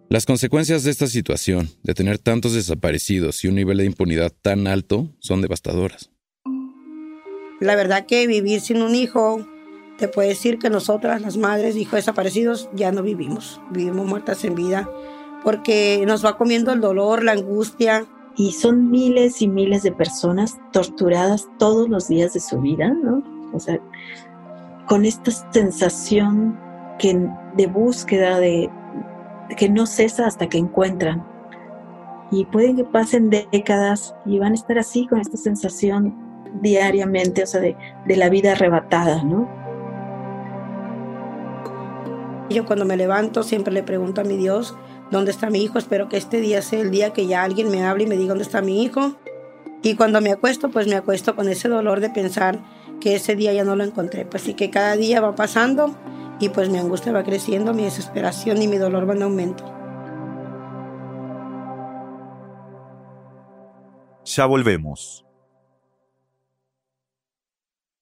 Las 0.10 0.26
consecuencias 0.26 0.84
de 0.84 0.92
esta 0.92 1.08
situación, 1.08 1.70
de 1.84 1.94
tener 1.94 2.18
tantos 2.18 2.54
desaparecidos 2.54 3.44
y 3.44 3.48
un 3.48 3.56
nivel 3.56 3.78
de 3.78 3.86
impunidad 3.86 4.32
tan 4.42 4.68
alto, 4.68 5.14
son 5.20 5.42
devastadoras. 5.42 6.12
La 7.60 7.76
verdad 7.76 8.06
que 8.06 8.28
vivir 8.28 8.62
sin 8.62 8.82
un 8.82 8.94
hijo, 8.94 9.40
te 9.98 10.08
puede 10.08 10.30
decir 10.30 10.60
que 10.60 10.70
nosotras, 10.70 11.22
las 11.22 11.38
madres 11.38 11.76
hijos 11.76 11.94
desaparecidos, 11.94 12.70
ya 12.74 12.92
no 12.92 13.02
vivimos, 13.02 13.60
vivimos 13.72 14.06
muertas 14.06 14.44
en 14.44 14.54
vida, 14.54 14.88
porque 15.44 16.04
nos 16.06 16.24
va 16.24 16.38
comiendo 16.38 16.72
el 16.72 16.82
dolor, 16.82 17.24
la 17.24 17.32
angustia. 17.32 18.06
Y 18.36 18.52
son 18.52 18.92
miles 18.92 19.42
y 19.42 19.48
miles 19.48 19.82
de 19.82 19.92
personas 19.92 20.60
torturadas 20.72 21.48
todos 21.58 21.90
los 21.90 22.08
días 22.08 22.34
de 22.34 22.40
su 22.40 22.62
vida, 22.62 22.90
¿no? 22.90 23.24
O 23.52 23.60
sea, 23.60 23.80
con 24.86 25.06
esta 25.06 25.32
sensación 25.52 26.56
que, 27.00 27.20
de 27.56 27.66
búsqueda, 27.66 28.40
de, 28.40 28.70
que 29.58 29.70
no 29.70 29.88
cesa 29.88 30.28
hasta 30.28 30.48
que 30.48 30.60
encuentran. 30.60 31.26
Y 32.30 32.46
pueden 32.46 32.76
que 32.76 32.84
pasen 32.84 33.32
décadas 33.32 34.14
y 34.26 34.38
van 34.38 34.52
a 34.52 34.56
estar 34.56 34.78
así 34.78 35.08
con 35.08 35.20
esta 35.20 35.38
sensación 35.38 36.27
diariamente, 36.62 37.44
o 37.44 37.48
sea, 37.48 37.62
de, 37.62 37.76
de 38.06 38.16
la 38.16 38.30
vida 38.30 38.54
arrebatada, 38.54 39.24
¿no? 39.24 39.50
Yo 42.50 42.66
cuando 42.66 42.86
me 42.86 42.96
levanto 42.96 43.44
siempre 43.44 43.74
le 43.74 43.84
pregunto 43.84 44.22
a 44.22 44.24
mi 44.24 44.38
Dios, 44.38 44.76
¿dónde 45.12 45.32
está 45.32 45.50
mi 45.50 45.62
hijo? 45.62 45.78
Espero 45.78 46.08
que 46.08 46.18
este 46.18 46.40
día 46.40 46.62
sea 46.62 46.80
el 46.80 46.92
día 46.92 47.12
que 47.12 47.28
ya 47.28 47.44
alguien 47.44 47.70
me 47.70 47.84
hable 47.86 48.06
y 48.06 48.08
me 48.08 48.16
diga 48.16 48.30
dónde 48.30 48.44
está 48.44 48.62
mi 48.62 48.84
hijo. 48.84 49.16
Y 49.84 49.96
cuando 49.96 50.22
me 50.22 50.32
acuesto, 50.32 50.70
pues 50.70 50.88
me 50.88 50.96
acuesto 50.96 51.36
con 51.36 51.50
ese 51.50 51.68
dolor 51.68 52.00
de 52.00 52.10
pensar 52.10 52.60
que 53.00 53.16
ese 53.16 53.36
día 53.36 53.54
ya 53.54 53.64
no 53.64 53.76
lo 53.76 53.84
encontré. 53.84 54.26
Pues 54.26 54.44
sí 54.44 54.54
que 54.54 54.70
cada 54.70 54.96
día 54.96 55.22
va 55.22 55.36
pasando 55.36 55.96
y 56.40 56.50
pues 56.50 56.70
mi 56.70 56.78
angustia 56.78 57.12
va 57.12 57.24
creciendo, 57.24 57.74
mi 57.74 57.84
desesperación 57.84 58.62
y 58.62 58.68
mi 58.68 58.78
dolor 58.78 59.06
van 59.06 59.18
en 59.18 59.24
aumento. 59.24 59.66
Ya 64.26 64.46
volvemos. 64.46 65.27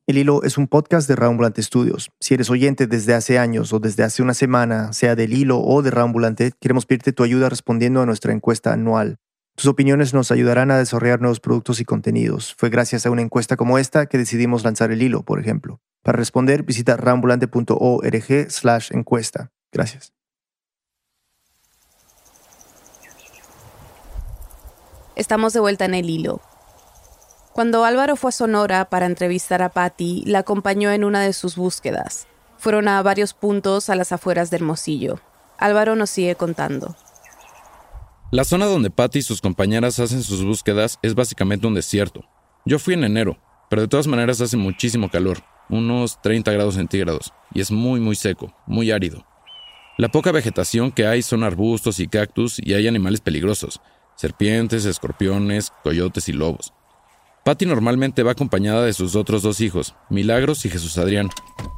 El 0.07 0.19
Hilo 0.19 0.43
es 0.43 0.59
un 0.59 0.67
podcast 0.67 1.07
de 1.07 1.15
Rambulante 1.15 1.63
Studios. 1.63 2.11
Si 2.19 2.35
eres 2.35 2.51
oyente 2.51 2.85
desde 2.85 3.15
hace 3.15 3.39
años 3.39 3.73
o 3.73 3.79
desde 3.79 4.03
hace 4.03 4.21
una 4.21 4.35
semana, 4.35 4.93
sea 4.93 5.15
del 5.15 5.33
Hilo 5.33 5.59
o 5.59 5.81
de 5.81 5.89
Rambulante, 5.89 6.51
queremos 6.61 6.85
pedirte 6.85 7.11
tu 7.11 7.23
ayuda 7.23 7.49
respondiendo 7.49 8.03
a 8.03 8.05
nuestra 8.05 8.31
encuesta 8.31 8.71
anual. 8.71 9.17
Tus 9.55 9.65
opiniones 9.65 10.13
nos 10.13 10.29
ayudarán 10.29 10.69
a 10.69 10.77
desarrollar 10.77 11.21
nuevos 11.21 11.39
productos 11.39 11.79
y 11.79 11.85
contenidos. 11.85 12.53
Fue 12.55 12.69
gracias 12.69 13.07
a 13.07 13.09
una 13.09 13.23
encuesta 13.23 13.57
como 13.57 13.79
esta 13.79 14.05
que 14.05 14.19
decidimos 14.19 14.63
lanzar 14.63 14.91
el 14.91 15.01
hilo, 15.01 15.23
por 15.23 15.39
ejemplo. 15.39 15.81
Para 16.03 16.19
responder, 16.19 16.61
visita 16.61 16.97
rambulante.org 16.97 18.51
slash 18.51 18.91
encuesta. 18.93 19.49
Gracias. 19.71 20.13
Estamos 25.15 25.53
de 25.53 25.61
vuelta 25.61 25.85
en 25.85 25.95
el 25.95 26.07
hilo. 26.07 26.41
Cuando 27.55 27.85
Álvaro 27.85 28.17
fue 28.17 28.31
a 28.31 28.31
Sonora 28.33 28.89
para 28.89 29.05
entrevistar 29.05 29.61
a 29.61 29.69
Patty, 29.69 30.23
la 30.25 30.39
acompañó 30.39 30.91
en 30.91 31.05
una 31.05 31.21
de 31.21 31.31
sus 31.31 31.55
búsquedas. 31.55 32.27
Fueron 32.57 32.89
a 32.89 33.01
varios 33.01 33.33
puntos 33.33 33.89
a 33.89 33.95
las 33.95 34.11
afueras 34.11 34.49
de 34.49 34.57
Hermosillo. 34.57 35.21
Álvaro 35.57 35.95
nos 35.95 36.09
sigue 36.09 36.35
contando. 36.35 36.97
La 38.29 38.43
zona 38.43 38.65
donde 38.65 38.89
Patty 38.89 39.19
y 39.19 39.21
sus 39.21 39.39
compañeras 39.39 39.99
hacen 39.99 40.21
sus 40.21 40.43
búsquedas 40.43 40.99
es 41.01 41.15
básicamente 41.15 41.65
un 41.65 41.75
desierto. 41.75 42.25
Yo 42.65 42.77
fui 42.77 42.93
en 42.93 43.05
enero, 43.05 43.37
pero 43.69 43.83
de 43.83 43.87
todas 43.87 44.07
maneras 44.07 44.41
hace 44.41 44.57
muchísimo 44.57 45.09
calor, 45.09 45.37
unos 45.69 46.21
30 46.21 46.51
grados 46.51 46.75
centígrados, 46.75 47.31
y 47.53 47.61
es 47.61 47.71
muy 47.71 48.01
muy 48.01 48.17
seco, 48.17 48.53
muy 48.67 48.91
árido. 48.91 49.25
La 49.97 50.09
poca 50.09 50.33
vegetación 50.33 50.91
que 50.91 51.07
hay 51.07 51.21
son 51.21 51.45
arbustos 51.45 52.01
y 52.01 52.09
cactus 52.09 52.59
y 52.59 52.73
hay 52.73 52.85
animales 52.89 53.21
peligrosos, 53.21 53.79
serpientes, 54.17 54.83
escorpiones, 54.83 55.71
coyotes 55.85 56.27
y 56.27 56.33
lobos. 56.33 56.73
Patty 57.45 57.67
normalmente 57.67 58.23
va 58.23 58.31
acompañada 58.31 58.83
de 58.83 58.93
sus 58.93 59.15
otros 59.15 59.43
dos 59.43 59.61
hijos, 59.61 59.93
Milagros 60.09 60.65
y 60.65 60.69
Jesús 60.71 60.97
Adrián. 60.97 61.29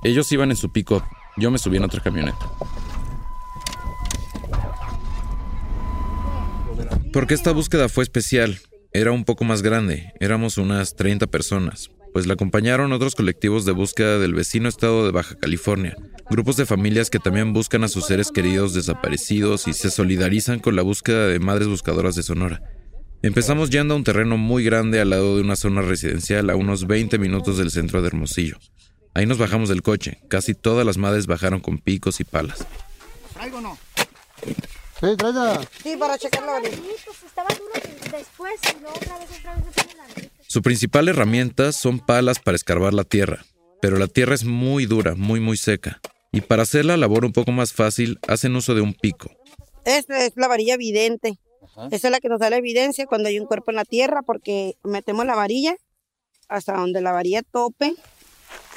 Ellos 0.02 0.32
iban 0.32 0.50
en 0.50 0.56
su 0.56 0.72
pick-up, 0.72 1.04
yo 1.36 1.52
me 1.52 1.58
subí 1.58 1.76
en 1.76 1.84
otra 1.84 2.02
camioneta. 2.02 2.40
Porque 7.12 7.34
esta 7.34 7.52
búsqueda 7.52 7.90
fue 7.90 8.06
especial, 8.06 8.60
era 8.94 9.12
un 9.12 9.26
poco 9.26 9.44
más 9.44 9.62
grande, 9.62 10.14
éramos 10.22 10.58
unas 10.58 10.96
30 10.96 11.28
personas, 11.28 11.90
pues 12.14 12.28
la 12.28 12.36
acompañaron 12.36 12.94
otros 12.94 13.16
colectivos 13.16 13.66
de 13.66 13.74
búsqueda 13.74 14.20
del 14.20 14.36
vecino 14.36 14.70
estado 14.70 15.06
de 15.06 15.12
Baja 15.12 15.36
California, 15.36 15.98
grupos 16.30 16.56
de 16.56 16.66
familias 16.66 17.10
que 17.10 17.20
también 17.20 17.52
buscan 17.52 17.84
a 17.84 17.90
sus 17.90 18.06
seres 18.06 18.32
queridos 18.32 18.74
desaparecidos 18.74 19.68
y 19.68 19.74
se 19.74 19.92
solidarizan 19.92 20.60
con 20.60 20.78
la 20.78 20.82
búsqueda 20.82 21.28
de 21.28 21.40
madres 21.40 21.68
buscadoras 21.68 22.16
de 22.16 22.24
Sonora. 22.24 22.77
Empezamos 23.24 23.72
yendo 23.72 23.96
a 23.96 23.98
un 23.98 24.04
terreno 24.04 24.38
muy 24.38 24.64
grande 24.64 25.02
al 25.02 25.10
lado 25.10 25.36
de 25.36 25.42
una 25.42 25.56
zona 25.56 25.82
residencial 25.82 26.50
a 26.50 26.56
unos 26.56 26.86
20 26.86 27.18
minutos 27.18 27.58
del 27.58 27.72
centro 27.72 28.02
de 28.02 28.08
Hermosillo. 28.08 28.58
Ahí 29.16 29.26
nos 29.26 29.40
bajamos 29.40 29.70
del 29.70 29.82
coche. 29.82 30.20
Casi 30.30 30.54
todas 30.54 30.86
las 30.86 30.98
madres 30.98 31.26
bajaron 31.26 31.60
con 31.60 31.80
picos 31.80 32.20
y 32.20 32.24
palas. 32.24 32.66
¿Traigo 33.34 33.60
no? 33.60 33.78
Sí, 34.44 34.54
Sí, 35.84 35.96
para 35.98 36.18
checar 36.18 36.44
la 36.44 36.60
Estaba 36.60 37.50
duro 37.50 37.72
después 38.12 38.54
y 38.64 38.82
luego 38.82 38.96
otra 38.96 39.18
vez, 39.18 39.30
otra 39.40 39.56
vez 39.56 40.30
Su 40.48 40.62
principal 40.62 41.08
herramienta 41.08 41.72
son 41.72 42.00
palas 42.00 42.40
para 42.40 42.56
escarbar 42.56 42.94
la 42.94 43.04
tierra, 43.04 43.46
pero 43.82 43.98
la 43.98 44.08
tierra 44.08 44.36
es 44.36 44.44
muy 44.44 44.86
dura, 44.86 45.16
muy 45.16 45.40
muy 45.40 45.58
seca. 45.58 46.00
Y 46.32 46.42
para 46.42 46.64
hacer 46.64 46.86
la 46.86 46.98
labor 46.98 47.26
un 47.26 47.34
poco 47.34 47.52
más 47.52 47.74
fácil, 47.74 48.20
hacen 48.28 48.56
uso 48.56 48.76
de 48.76 48.82
un 48.82 48.94
pico. 48.94 49.32
Esta 49.86 50.26
es 50.26 50.34
la 50.36 50.48
varilla 50.48 50.78
vidente. 50.78 51.40
Esa 51.92 52.08
es 52.08 52.12
la 52.12 52.20
que 52.20 52.30
nos 52.30 52.40
da 52.40 52.50
la 52.50 52.58
evidencia 52.58 53.06
cuando 53.06 53.30
hay 53.30 53.40
un 53.40 53.46
cuerpo 53.46 53.72
en 53.72 53.78
la 53.78 53.86
tierra, 53.86 54.22
porque 54.24 54.76
metemos 54.84 55.26
la 55.26 55.36
varilla 55.36 55.76
hasta 56.50 56.74
donde 56.74 57.02
la 57.02 57.12
varilla 57.12 57.42
tope. 57.44 57.94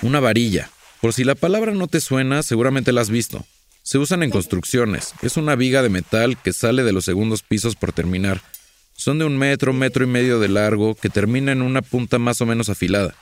Una 0.03 0.21
varilla. 0.21 0.71
Por 1.01 1.13
si 1.13 1.25
la 1.25 1.35
palabra 1.35 1.73
no 1.73 1.87
te 1.87 2.01
suena, 2.01 2.43
seguramente 2.43 2.93
la 2.93 3.01
has 3.01 3.11
visto. 3.11 3.45
Se 3.83 3.99
usan 3.99 4.23
en 4.23 4.31
construcciones. 4.31 5.15
Es 5.23 5.37
una 5.37 5.57
viga 5.57 5.83
de 5.83 5.89
metal 5.89 6.41
que 6.41 6.53
sale 6.53 6.83
de 6.83 6.93
los 6.93 7.05
segundos 7.05 7.43
pisos 7.43 7.77
por 7.77 7.93
terminar. 7.93 8.43
Son 8.93 9.19
de 9.19 9.25
un 9.25 9.39
metro, 9.39 9.73
metro 9.73 10.05
y 10.05 10.09
medio 10.09 10.41
de 10.41 10.49
largo, 10.49 10.95
que 10.95 11.09
termina 11.09 11.53
en 11.53 11.63
una 11.63 11.81
punta 11.81 12.19
más 12.19 12.41
o 12.43 12.47
menos 12.47 12.69
afilada. 12.69 13.15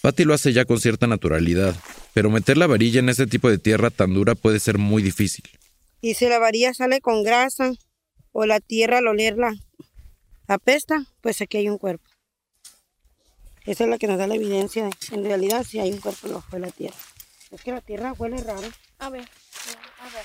Patty 0.00 0.24
lo 0.24 0.34
hace 0.34 0.52
ya 0.52 0.64
con 0.64 0.80
cierta 0.80 1.08
naturalidad, 1.08 1.74
pero 2.14 2.30
meter 2.30 2.56
la 2.56 2.68
varilla 2.68 3.00
en 3.00 3.08
ese 3.08 3.26
tipo 3.26 3.50
de 3.50 3.58
tierra 3.58 3.90
tan 3.90 4.14
dura 4.14 4.36
puede 4.36 4.60
ser 4.60 4.78
muy 4.78 5.02
difícil. 5.02 5.44
Y 6.00 6.14
si 6.14 6.28
la 6.28 6.38
varilla 6.38 6.72
sale 6.72 7.00
con 7.00 7.24
grasa, 7.24 7.72
o 8.40 8.46
la 8.46 8.60
tierra 8.60 8.98
al 8.98 9.08
olerla 9.08 9.52
apesta, 10.46 11.04
pues 11.20 11.40
aquí 11.42 11.56
hay 11.56 11.68
un 11.68 11.76
cuerpo. 11.76 12.04
Esa 13.66 13.82
es 13.82 13.90
la 13.90 13.98
que 13.98 14.06
nos 14.06 14.16
da 14.16 14.28
la 14.28 14.36
evidencia. 14.36 14.88
En 15.10 15.24
realidad 15.24 15.66
si 15.68 15.80
hay 15.80 15.90
un 15.90 15.98
cuerpo 15.98 16.28
bajo 16.28 16.48
de 16.52 16.60
la 16.60 16.70
tierra. 16.70 16.96
Es 17.50 17.60
que 17.62 17.72
la 17.72 17.80
tierra 17.80 18.12
huele 18.16 18.36
raro. 18.36 18.68
A 19.00 19.10
ver, 19.10 19.28
a 19.98 20.04
ver. 20.04 20.24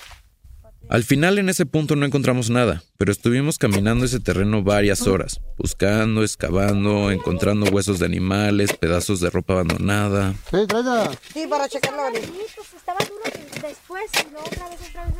Al 0.90 1.04
final 1.04 1.40
en 1.40 1.50
ese 1.50 1.66
punto 1.66 1.96
no 1.96 2.06
encontramos 2.06 2.52
nada, 2.52 2.84
pero 2.98 3.12
estuvimos 3.12 3.58
caminando 3.58 4.06
ese 4.06 4.20
terreno 4.20 4.62
varias 4.62 5.08
horas, 5.08 5.42
buscando, 5.58 6.22
excavando, 6.22 7.10
encontrando 7.10 7.72
huesos 7.72 7.98
de 7.98 8.06
animales, 8.06 8.74
pedazos 8.74 9.22
de 9.22 9.32
ropa 9.32 9.54
abandonada. 9.54 10.36
Sí, 10.52 10.58
Sí, 11.34 11.48
para 11.48 11.68
checarlo. 11.68 12.04
Estaba 12.10 13.00
duro 13.06 13.22
después 13.68 14.12
y 14.22 14.32
luego 14.32 14.46
otra 14.46 14.70
vez, 14.70 14.80
otra 14.88 15.06
vez 15.06 15.16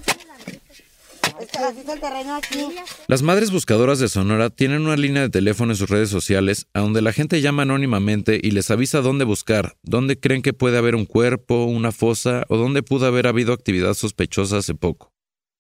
las 3.08 3.22
madres 3.22 3.52
buscadoras 3.52 4.00
de 4.00 4.10
Sonora 4.10 4.50
tienen 4.50 4.84
una 4.84 4.96
línea 4.96 5.22
de 5.22 5.30
teléfono 5.30 5.72
en 5.72 5.78
sus 5.78 5.90
redes 5.90 6.10
sociales 6.10 6.68
a 6.74 6.82
donde 6.82 7.02
la 7.02 7.14
gente 7.14 7.42
llama 7.42 7.64
anónimamente 7.64 8.40
y 8.42 8.52
les 8.52 8.72
avisa 8.72 9.02
dónde 9.02 9.26
buscar, 9.26 9.78
dónde 9.84 10.20
creen 10.20 10.42
que 10.42 10.54
puede 10.54 10.78
haber 10.78 10.96
un 10.96 11.06
cuerpo, 11.06 11.66
una 11.66 11.92
fosa 11.92 12.46
o 12.50 12.58
dónde 12.58 12.84
pudo 12.84 13.06
haber 13.06 13.28
habido 13.28 13.54
actividad 13.54 13.94
sospechosa 13.94 14.58
hace 14.58 14.76
poco. 14.76 15.12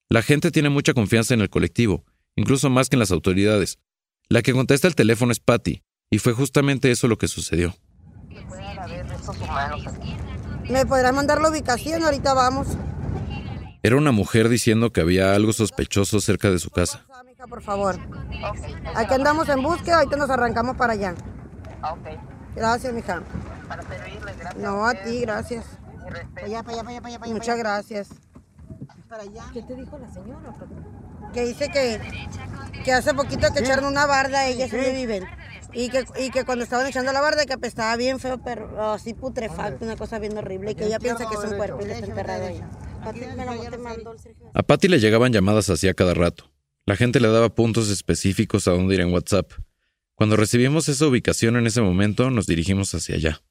La 0.09 0.21
gente 0.21 0.51
tiene 0.51 0.69
mucha 0.69 0.93
confianza 0.93 1.33
en 1.33 1.41
el 1.41 1.49
colectivo, 1.49 2.05
incluso 2.35 2.69
más 2.69 2.89
que 2.89 2.95
en 2.95 2.99
las 2.99 3.11
autoridades. 3.11 3.79
La 4.29 4.41
que 4.41 4.53
contesta 4.53 4.87
el 4.87 4.95
teléfono 4.95 5.31
es 5.31 5.39
Patty, 5.39 5.81
y 6.09 6.19
fue 6.19 6.33
justamente 6.33 6.91
eso 6.91 7.07
lo 7.07 7.17
que 7.17 7.27
sucedió. 7.27 7.75
¿Me 10.69 10.85
podrá 10.85 11.11
mandar 11.11 11.41
la 11.41 11.49
ubicación? 11.49 12.03
Ahorita 12.03 12.33
vamos. 12.33 12.67
Era 13.85 13.97
una 13.97 14.13
mujer 14.13 14.47
diciendo 14.47 14.93
que 14.93 15.01
había 15.01 15.35
algo 15.35 15.51
sospechoso 15.51 16.21
cerca 16.21 16.49
de 16.49 16.57
su 16.57 16.69
casa. 16.69 17.05
Por 17.49 17.61
favor. 17.61 17.99
Aquí 18.95 19.13
andamos 19.13 19.49
en 19.49 19.61
búsqueda, 19.61 19.97
ahorita 19.97 20.15
nos 20.15 20.29
arrancamos 20.29 20.77
para 20.77 20.93
allá. 20.93 21.13
Gracias, 22.55 22.93
mija. 22.93 23.21
Para 23.67 23.83
servirle, 23.83 24.33
gracias. 24.39 24.63
No, 24.63 24.87
a 24.87 24.93
ti, 24.93 25.19
gracias. 25.19 25.65
Muchas 27.27 27.57
gracias. 27.57 28.09
¿Qué 29.51 29.61
te 29.61 29.75
dijo 29.75 29.97
la 29.97 30.09
señora? 30.09 30.53
Que 31.33 31.43
dice 31.43 31.67
que, 31.69 31.99
que 32.85 32.93
hace 32.93 33.13
poquito 33.13 33.51
que 33.53 33.59
echaron 33.59 33.83
una 33.85 34.05
barda, 34.05 34.47
ellas 34.47 34.71
donde 34.71 34.93
viven. 34.93 35.25
Y 35.73 35.89
que, 35.89 36.05
y 36.19 36.29
que 36.29 36.45
cuando 36.45 36.63
estaban 36.63 36.87
echando 36.87 37.11
la 37.11 37.19
barda, 37.19 37.45
que 37.45 37.53
apestaba 37.53 37.95
bien 37.97 38.19
feo, 38.19 38.37
pero 38.41 38.93
así 38.93 39.13
putrefacto, 39.13 39.83
una 39.83 39.97
cosa 39.97 40.19
bien 40.19 40.37
horrible. 40.37 40.71
Y 40.71 40.75
que 40.75 40.85
ella 40.85 40.99
piensa 40.99 41.27
que 41.27 41.35
es 41.35 41.51
un 41.51 41.57
cuerpo 41.57 41.81
y 41.81 41.85
le 41.85 41.93
está 41.95 42.05
enterrado 42.05 42.45
ahí. 42.45 42.63
A 44.53 44.63
Patty 44.63 44.87
le 44.87 44.99
llegaban 44.99 45.33
llamadas 45.33 45.69
así 45.69 45.87
a 45.87 45.93
cada 45.93 46.13
rato. 46.13 46.51
La 46.85 46.95
gente 46.95 47.19
le 47.19 47.27
daba 47.27 47.55
puntos 47.55 47.89
específicos 47.89 48.67
a 48.67 48.71
dónde 48.71 48.95
ir 48.95 49.01
en 49.01 49.13
WhatsApp. 49.13 49.51
Cuando 50.15 50.35
recibimos 50.35 50.89
esa 50.89 51.07
ubicación 51.07 51.57
en 51.57 51.67
ese 51.67 51.81
momento, 51.81 52.29
nos 52.29 52.45
dirigimos 52.45 52.93
hacia 52.93 53.15
allá. 53.15 53.41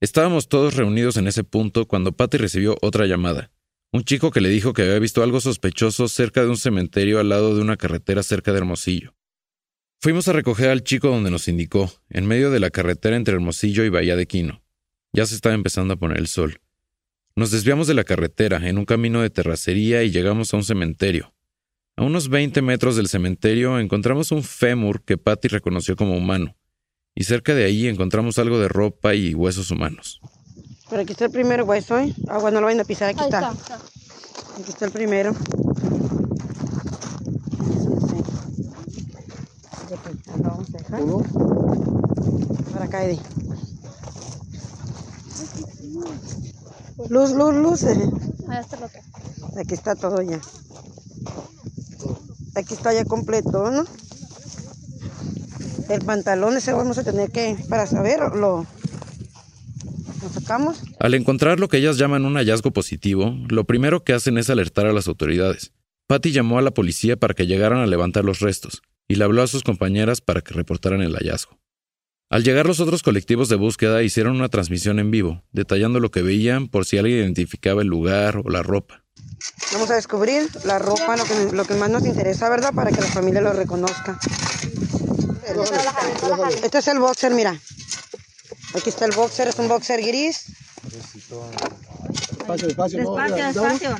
Estábamos 0.00 0.48
todos 0.48 0.74
reunidos 0.74 1.16
en 1.16 1.26
ese 1.26 1.44
punto 1.44 1.86
cuando 1.86 2.12
Patty 2.12 2.38
recibió 2.38 2.76
otra 2.82 3.06
llamada. 3.06 3.50
Un 3.90 4.04
chico 4.04 4.30
que 4.30 4.40
le 4.40 4.48
dijo 4.48 4.72
que 4.72 4.82
había 4.82 4.98
visto 4.98 5.22
algo 5.22 5.40
sospechoso 5.40 6.08
cerca 6.08 6.42
de 6.42 6.48
un 6.48 6.56
cementerio 6.56 7.20
al 7.20 7.30
lado 7.30 7.54
de 7.54 7.62
una 7.62 7.76
carretera 7.76 8.22
cerca 8.22 8.52
de 8.52 8.58
Hermosillo. 8.58 9.14
Fuimos 10.00 10.28
a 10.28 10.32
recoger 10.32 10.68
al 10.70 10.84
chico 10.84 11.08
donde 11.08 11.30
nos 11.30 11.48
indicó, 11.48 11.90
en 12.10 12.26
medio 12.26 12.50
de 12.50 12.60
la 12.60 12.70
carretera 12.70 13.16
entre 13.16 13.34
Hermosillo 13.34 13.84
y 13.84 13.88
Bahía 13.88 14.14
de 14.14 14.26
Quino. 14.26 14.62
Ya 15.12 15.26
se 15.26 15.34
estaba 15.34 15.54
empezando 15.54 15.94
a 15.94 15.96
poner 15.96 16.18
el 16.18 16.28
sol. 16.28 16.60
Nos 17.38 17.52
desviamos 17.52 17.86
de 17.86 17.94
la 17.94 18.02
carretera 18.02 18.68
en 18.68 18.78
un 18.78 18.84
camino 18.84 19.22
de 19.22 19.30
terracería 19.30 20.02
y 20.02 20.10
llegamos 20.10 20.52
a 20.52 20.56
un 20.56 20.64
cementerio. 20.64 21.32
A 21.96 22.02
unos 22.02 22.28
20 22.30 22.62
metros 22.62 22.96
del 22.96 23.06
cementerio 23.06 23.78
encontramos 23.78 24.32
un 24.32 24.42
fémur 24.42 25.04
que 25.04 25.18
Patty 25.18 25.46
reconoció 25.46 25.94
como 25.94 26.16
humano, 26.16 26.56
y 27.14 27.22
cerca 27.22 27.54
de 27.54 27.64
ahí 27.64 27.86
encontramos 27.86 28.40
algo 28.40 28.58
de 28.58 28.66
ropa 28.66 29.14
y 29.14 29.34
huesos 29.34 29.70
humanos. 29.70 30.20
Pero 30.90 31.02
aquí 31.02 31.12
está 31.12 31.26
el 31.26 31.30
primer 31.30 31.62
hueso, 31.62 31.96
¿eh? 32.00 32.12
Agua, 32.26 32.50
no 32.50 32.58
lo 32.58 32.66
vayan 32.66 32.80
a 32.80 32.84
pisar, 32.84 33.10
aquí 33.10 33.22
está. 33.22 33.50
Aquí 33.50 34.70
está 34.70 34.86
el 34.86 34.90
primero. 34.90 35.32
vamos 40.38 40.74
a 40.74 40.78
dejar. 40.78 41.00
Para 42.72 42.84
acá, 42.84 43.04
Eddie. 43.04 43.20
Luz, 47.08 47.32
luz, 47.32 47.54
luz. 47.54 47.84
Aquí 49.56 49.74
está 49.74 49.94
todo 49.94 50.20
ya. 50.22 50.40
Aquí 52.54 52.74
está 52.74 52.92
ya 52.92 53.04
completo, 53.04 53.70
¿no? 53.70 53.84
El 55.88 56.04
pantalón 56.04 56.56
ese 56.56 56.72
vamos 56.72 56.98
a 56.98 57.04
tener 57.04 57.30
que, 57.30 57.56
para 57.68 57.86
saber, 57.86 58.20
lo, 58.20 58.66
lo 58.66 58.66
sacamos. 60.32 60.82
Al 60.98 61.14
encontrar 61.14 61.60
lo 61.60 61.68
que 61.68 61.78
ellas 61.78 61.96
llaman 61.96 62.24
un 62.24 62.34
hallazgo 62.34 62.72
positivo, 62.72 63.34
lo 63.48 63.64
primero 63.64 64.02
que 64.02 64.12
hacen 64.12 64.36
es 64.36 64.50
alertar 64.50 64.86
a 64.86 64.92
las 64.92 65.08
autoridades. 65.08 65.72
Patty 66.08 66.32
llamó 66.32 66.58
a 66.58 66.62
la 66.62 66.72
policía 66.72 67.16
para 67.16 67.34
que 67.34 67.46
llegaran 67.46 67.78
a 67.78 67.86
levantar 67.86 68.24
los 68.24 68.40
restos 68.40 68.82
y 69.06 69.14
le 69.14 69.24
habló 69.24 69.42
a 69.42 69.46
sus 69.46 69.62
compañeras 69.62 70.20
para 70.20 70.40
que 70.40 70.52
reportaran 70.54 71.00
el 71.00 71.14
hallazgo. 71.14 71.58
Al 72.30 72.44
llegar 72.44 72.66
los 72.66 72.78
otros 72.80 73.02
colectivos 73.02 73.48
de 73.48 73.56
búsqueda 73.56 74.02
hicieron 74.02 74.36
una 74.36 74.50
transmisión 74.50 74.98
en 74.98 75.10
vivo, 75.10 75.42
detallando 75.52 75.98
lo 75.98 76.10
que 76.10 76.20
veían 76.20 76.68
por 76.68 76.84
si 76.84 76.98
alguien 76.98 77.20
identificaba 77.20 77.80
el 77.80 77.88
lugar 77.88 78.42
o 78.44 78.50
la 78.50 78.62
ropa. 78.62 79.02
Vamos 79.72 79.90
a 79.90 79.94
descubrir 79.94 80.46
la 80.64 80.78
ropa, 80.78 81.16
lo 81.16 81.24
que, 81.24 81.56
lo 81.56 81.64
que 81.64 81.74
más 81.74 81.88
nos 81.88 82.04
interesa, 82.04 82.50
¿verdad? 82.50 82.74
Para 82.74 82.90
que 82.90 83.00
la 83.00 83.06
familia 83.06 83.40
lo 83.40 83.54
reconozca. 83.54 84.18
Este 86.62 86.78
es 86.78 86.88
el 86.88 86.98
boxer, 86.98 87.32
mira. 87.32 87.58
Aquí 88.74 88.90
está 88.90 89.06
el 89.06 89.12
boxer, 89.12 89.48
es 89.48 89.58
un 89.58 89.68
boxer 89.68 90.02
gris. 90.02 90.52
Despacio, 90.82 92.68
despacio. 92.68 92.98
Despacio, 92.98 93.98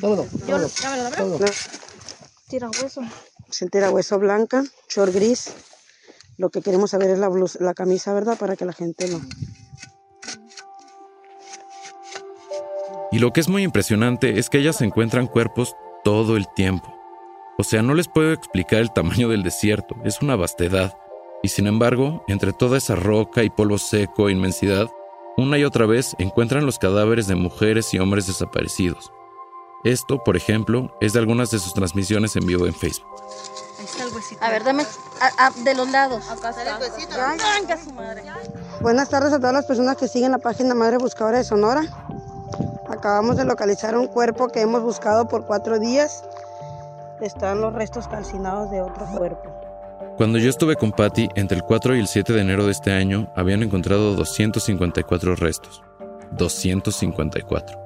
Tira 2.48 2.68
hueso. 2.68 3.00
Se 3.48 3.68
tira 3.68 3.90
hueso 3.90 4.18
blanca, 4.18 4.64
short 4.90 5.14
gris. 5.14 5.50
Lo 6.38 6.51
que 6.51 6.62
queremos 6.62 6.92
saber 6.92 7.11
es 7.11 7.18
la, 7.18 7.31
la 7.61 7.74
camisa, 7.74 8.14
¿verdad? 8.14 8.38
Para 8.38 8.57
que 8.57 8.64
la 8.64 8.72
gente 8.72 9.09
lo... 9.09 9.20
Y 13.11 13.18
lo 13.18 13.33
que 13.33 13.40
es 13.40 13.48
muy 13.48 13.64
impresionante 13.64 14.38
es 14.38 14.48
que 14.48 14.59
ellas 14.59 14.81
encuentran 14.81 15.27
cuerpos 15.27 15.74
todo 16.05 16.37
el 16.37 16.46
tiempo. 16.55 16.94
O 17.59 17.64
sea, 17.64 17.83
no 17.83 17.94
les 17.94 18.07
puedo 18.07 18.33
explicar 18.33 18.81
el 18.81 18.92
tamaño 18.92 19.29
del 19.29 19.42
desierto, 19.42 19.96
es 20.05 20.22
una 20.22 20.37
vastedad. 20.37 20.96
Y 21.42 21.48
sin 21.48 21.66
embargo, 21.66 22.22
entre 22.29 22.53
toda 22.53 22.79
esa 22.79 22.94
roca 22.94 23.42
y 23.42 23.51
polvo 23.51 23.79
seco 23.79 24.29
e 24.29 24.33
inmensidad, 24.33 24.88
una 25.37 25.59
y 25.59 25.64
otra 25.64 25.87
vez 25.87 26.14
encuentran 26.18 26.66
los 26.66 26.79
cadáveres 26.79 27.27
de 27.27 27.35
mujeres 27.35 27.92
y 27.94 27.98
hombres 27.98 28.29
desaparecidos. 28.29 29.12
Esto, 29.83 30.22
por 30.22 30.37
ejemplo, 30.37 30.96
es 31.01 31.14
de 31.14 31.18
algunas 31.18 31.51
de 31.51 31.59
sus 31.59 31.74
transmisiones 31.74 32.37
en 32.37 32.46
vivo 32.46 32.66
en 32.66 32.74
Facebook. 32.74 33.09
A 34.40 34.50
ver, 34.50 34.64
dame 34.64 34.84
de 35.64 35.74
los 35.74 35.90
lados. 35.90 36.28
Acá 36.30 36.50
está. 36.50 36.78
Buenas 38.80 39.08
tardes 39.08 39.32
a 39.32 39.38
todas 39.38 39.52
las 39.52 39.66
personas 39.66 39.96
que 39.96 40.08
siguen 40.08 40.32
la 40.32 40.38
página 40.38 40.74
Madre 40.74 40.98
Buscadora 40.98 41.38
de 41.38 41.44
Sonora. 41.44 41.82
Acabamos 42.88 43.36
de 43.36 43.44
localizar 43.44 43.96
un 43.96 44.06
cuerpo 44.06 44.48
que 44.48 44.60
hemos 44.60 44.82
buscado 44.82 45.28
por 45.28 45.46
cuatro 45.46 45.78
días. 45.78 46.24
Están 47.20 47.60
los 47.60 47.74
restos 47.74 48.08
calcinados 48.08 48.70
de 48.70 48.80
otro 48.80 49.06
cuerpo. 49.06 49.58
Cuando 50.16 50.38
yo 50.38 50.50
estuve 50.50 50.76
con 50.76 50.92
Patty, 50.92 51.28
entre 51.36 51.58
el 51.58 51.62
4 51.62 51.96
y 51.96 52.00
el 52.00 52.08
7 52.08 52.32
de 52.32 52.40
enero 52.40 52.64
de 52.64 52.72
este 52.72 52.92
año, 52.92 53.30
habían 53.36 53.62
encontrado 53.62 54.14
254 54.14 55.36
restos. 55.36 55.82
254. 56.32 57.78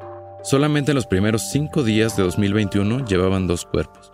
Solamente 0.42 0.90
en 0.92 0.96
los 0.96 1.06
primeros 1.06 1.50
cinco 1.50 1.82
días 1.82 2.16
de 2.16 2.22
2021 2.24 3.04
llevaban 3.04 3.46
dos 3.46 3.64
cuerpos. 3.66 4.10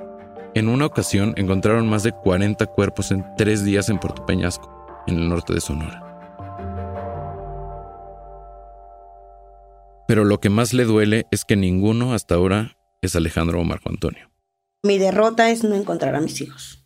En 0.59 0.68
una 0.68 0.87
ocasión 0.87 1.35
encontraron 1.37 1.87
más 1.87 2.03
de 2.03 2.11
40 2.11 2.66
cuerpos 2.66 3.12
en 3.12 3.25
tres 3.37 3.64
días 3.64 3.88
en 3.90 4.01
Puerto 4.01 4.27
Peñasco, 4.27 5.05
en 5.07 5.16
el 5.16 5.29
norte 5.29 5.55
de 5.55 5.61
Sonora. 5.61 6.03
Pero 10.09 10.25
lo 10.25 10.40
que 10.40 10.51
más 10.51 10.75
le 10.75 10.85
duele 10.85 11.27
es 11.31 11.44
que 11.44 11.55
ninguno 11.55 12.12
hasta 12.12 12.35
ahora 12.35 12.77
es 13.03 13.14
Alejandro 13.14 13.61
o 13.61 13.64
Marco 13.64 13.88
Antonio. 13.88 14.33
Mi 14.83 14.99
derrota 14.99 15.49
es 15.49 15.62
no 15.62 15.77
encontrar 15.77 16.16
a 16.16 16.21
mis 16.21 16.40
hijos. 16.40 16.85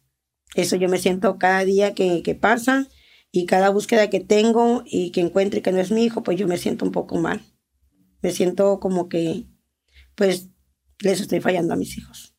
Eso 0.54 0.76
yo 0.76 0.90
me 0.90 0.98
siento 0.98 1.38
cada 1.38 1.64
día 1.64 1.94
que, 1.94 2.22
que 2.22 2.34
pasa 2.34 2.88
y 3.30 3.46
cada 3.46 3.70
búsqueda 3.70 4.10
que 4.10 4.20
tengo 4.20 4.82
y 4.84 5.12
que 5.12 5.22
encuentre 5.22 5.62
que 5.62 5.72
no 5.72 5.80
es 5.80 5.90
mi 5.90 6.04
hijo, 6.04 6.22
pues 6.22 6.38
yo 6.38 6.46
me 6.46 6.58
siento 6.58 6.84
un 6.84 6.92
poco 6.92 7.16
mal. 7.16 7.40
Me 8.20 8.32
siento 8.32 8.80
como 8.80 9.08
que, 9.08 9.46
pues, 10.14 10.50
les 10.98 11.22
estoy 11.22 11.40
fallando 11.40 11.72
a 11.72 11.78
mis 11.78 11.96
hijos. 11.96 12.31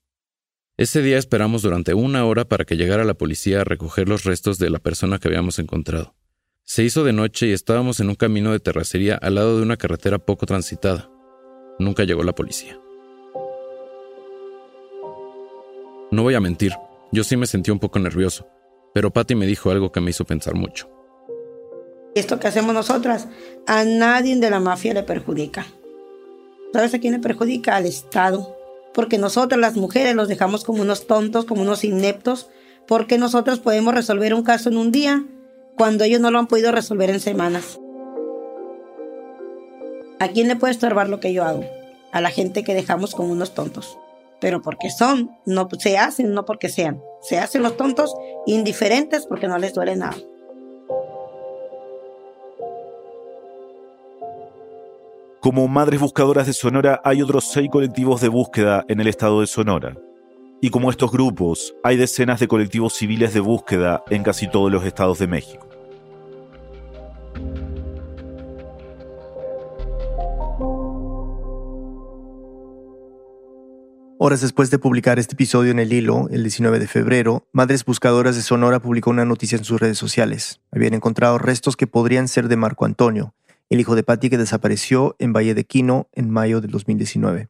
Ese 0.75 1.03
día 1.03 1.19
esperamos 1.19 1.62
durante 1.62 1.93
una 1.93 2.25
hora 2.25 2.45
para 2.45 2.65
que 2.65 2.77
llegara 2.77 3.03
la 3.03 3.13
policía 3.13 3.62
a 3.62 3.63
recoger 3.63 4.09
los 4.09 4.23
restos 4.23 4.57
de 4.57 4.71
la 4.71 4.79
persona 4.79 5.19
que 5.19 5.27
habíamos 5.27 5.59
encontrado. 5.59 6.15
Se 6.63 6.83
hizo 6.83 7.03
de 7.03 7.13
noche 7.13 7.45
y 7.47 7.51
estábamos 7.51 7.99
en 7.99 8.09
un 8.09 8.15
camino 8.15 8.51
de 8.51 8.59
terracería 8.59 9.15
al 9.15 9.36
lado 9.36 9.57
de 9.57 9.62
una 9.63 9.77
carretera 9.77 10.17
poco 10.17 10.47
transitada. 10.47 11.12
Nunca 11.77 12.05
llegó 12.05 12.23
la 12.23 12.33
policía. 12.33 12.79
No 16.09 16.23
voy 16.23 16.33
a 16.33 16.39
mentir, 16.39 16.73
yo 17.12 17.23
sí 17.23 17.38
me 17.38 17.45
sentí 17.45 17.69
un 17.69 17.79
poco 17.79 17.99
nervioso, 17.99 18.47
pero 18.95 19.13
Patty 19.13 19.36
me 19.36 19.45
dijo 19.45 19.69
algo 19.69 19.91
que 19.91 20.01
me 20.01 20.09
hizo 20.09 20.25
pensar 20.25 20.55
mucho. 20.55 20.89
Esto 22.15 22.39
que 22.39 22.47
hacemos 22.47 22.73
nosotras 22.73 23.27
a 23.67 23.83
nadie 23.83 24.36
de 24.38 24.49
la 24.49 24.59
mafia 24.59 24.95
le 24.95 25.03
perjudica. 25.03 25.67
¿Sabes 26.71 26.95
a 26.95 26.99
quién 26.99 27.13
le 27.13 27.19
perjudica? 27.19 27.75
Al 27.75 27.86
Estado. 27.86 28.62
Porque 28.93 29.17
nosotras 29.17 29.60
las 29.60 29.75
mujeres 29.75 30.15
los 30.15 30.27
dejamos 30.27 30.63
como 30.63 30.82
unos 30.82 31.08
tontos, 31.08 31.45
como 31.45 31.62
unos 31.62 31.84
ineptos, 31.84 32.49
porque 32.88 33.17
nosotros 33.17 33.60
podemos 33.60 33.93
resolver 33.93 34.34
un 34.34 34.43
caso 34.43 34.69
en 34.69 34.77
un 34.77 34.91
día 34.91 35.23
cuando 35.77 36.03
ellos 36.03 36.21
no 36.21 36.32
lo 36.32 36.39
han 36.39 36.47
podido 36.47 36.71
resolver 36.71 37.10
en 37.10 37.19
semanas. 37.19 37.79
¿A 40.19 40.27
quién 40.29 40.47
le 40.47 40.56
puede 40.56 40.71
estorbar 40.71 41.10
lo 41.10 41.19
que 41.19 41.34
yo 41.34 41.43
hago? 41.43 41.65
A 42.12 42.21
la 42.21 42.29
gente 42.29 42.63
que 42.63 42.73
dejamos 42.73 43.15
como 43.15 43.32
unos 43.32 43.53
tontos. 43.53 43.97
Pero 44.39 44.62
porque 44.62 44.89
son, 44.91 45.32
no 45.45 45.67
se 45.79 45.97
hacen, 45.97 46.34
no 46.34 46.45
porque 46.45 46.69
sean. 46.69 47.01
Se 47.21 47.39
hacen 47.39 47.63
los 47.63 47.77
tontos 47.77 48.13
indiferentes 48.45 49.25
porque 49.25 49.47
no 49.47 49.58
les 49.58 49.73
duele 49.73 49.95
nada. 49.95 50.15
Como 55.43 55.67
Madres 55.67 55.99
Buscadoras 55.99 56.47
de 56.47 56.53
Sonora 56.53 57.01
hay 57.03 57.21
otros 57.21 57.51
seis 57.51 57.67
colectivos 57.69 58.21
de 58.21 58.29
búsqueda 58.29 58.86
en 58.88 59.01
el 59.01 59.08
estado 59.08 59.41
de 59.41 59.47
Sonora. 59.47 59.97
Y 60.62 60.69
como 60.69 60.89
estos 60.89 61.12
grupos, 61.12 61.75
hay 61.84 61.97
decenas 61.97 62.39
de 62.39 62.47
colectivos 62.47 62.93
civiles 62.93 63.34
de 63.34 63.41
búsqueda 63.41 64.06
en 64.10 64.23
casi 64.23 64.49
todos 64.49 64.71
los 64.71 64.86
estados 64.86 65.19
de 65.19 65.27
México. 65.27 65.67
Horas 74.19 74.39
después 74.39 74.71
de 74.71 74.79
publicar 74.79 75.19
este 75.19 75.34
episodio 75.34 75.71
en 75.71 75.79
el 75.79 75.91
hilo, 75.91 76.29
el 76.32 76.43
19 76.43 76.79
de 76.79 76.88
febrero, 76.88 77.45
Madres 77.51 77.84
Buscadoras 77.84 78.38
de 78.38 78.43
Sonora 78.43 78.79
publicó 78.79 79.10
una 79.10 79.25
noticia 79.25 79.58
en 79.58 79.65
sus 79.65 79.82
redes 79.82 79.97
sociales. 79.97 80.62
Habían 80.71 80.93
encontrado 80.93 81.38
restos 81.38 81.75
que 81.75 81.86
podrían 81.86 82.29
ser 82.29 82.47
de 82.47 82.56
Marco 82.56 82.86
Antonio, 82.86 83.34
el 83.69 83.80
hijo 83.80 83.95
de 83.95 84.04
Patti 84.04 84.30
que 84.30 84.38
desapareció 84.38 85.15
en 85.19 85.34
Valle 85.34 85.54
de 85.54 85.65
Quino 85.65 86.08
en 86.13 86.30
mayo 86.30 86.62
del 86.62 86.71
2019. 86.71 87.49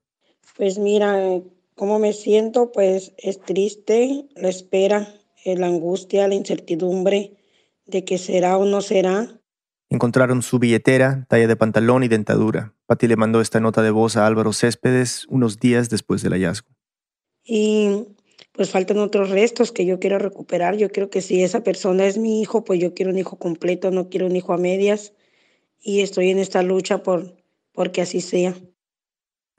Pues 0.57 0.77
mira, 0.77 1.41
¿cómo 1.75 1.99
me 1.99 2.13
siento? 2.13 2.71
Pues 2.71 3.13
es 3.17 3.39
triste 3.41 4.25
la 4.35 4.49
espera, 4.49 5.13
la 5.45 5.67
angustia, 5.67 6.27
la 6.27 6.35
incertidumbre 6.35 7.33
de 7.85 8.05
que 8.05 8.17
será 8.17 8.57
o 8.57 8.65
no 8.65 8.81
será. 8.81 9.39
Encontraron 9.89 10.41
su 10.41 10.59
billetera, 10.59 11.25
talla 11.29 11.47
de 11.47 11.55
pantalón 11.55 12.03
y 12.03 12.07
dentadura. 12.07 12.73
Patti 12.85 13.07
le 13.07 13.15
mandó 13.15 13.41
esta 13.41 13.59
nota 13.59 13.81
de 13.81 13.91
voz 13.91 14.17
a 14.17 14.25
Álvaro 14.25 14.53
Céspedes 14.53 15.25
unos 15.29 15.59
días 15.59 15.89
después 15.89 16.21
del 16.23 16.33
hallazgo. 16.33 16.69
Y 17.43 18.07
pues 18.53 18.69
faltan 18.69 18.99
otros 18.99 19.29
restos 19.29 19.71
que 19.71 19.85
yo 19.85 19.99
quiero 19.99 20.19
recuperar. 20.19 20.77
Yo 20.77 20.89
creo 20.89 21.09
que 21.09 21.21
si 21.21 21.43
esa 21.43 21.63
persona 21.63 22.05
es 22.05 22.17
mi 22.17 22.41
hijo, 22.41 22.63
pues 22.63 22.79
yo 22.79 22.93
quiero 22.93 23.11
un 23.11 23.17
hijo 23.17 23.37
completo, 23.37 23.91
no 23.91 24.09
quiero 24.09 24.27
un 24.27 24.35
hijo 24.35 24.53
a 24.53 24.57
medias. 24.57 25.13
Y 25.83 26.01
estoy 26.01 26.31
en 26.31 26.39
esta 26.39 26.63
lucha 26.63 27.03
por 27.03 27.35
porque 27.73 28.01
así 28.01 28.21
sea. 28.21 28.55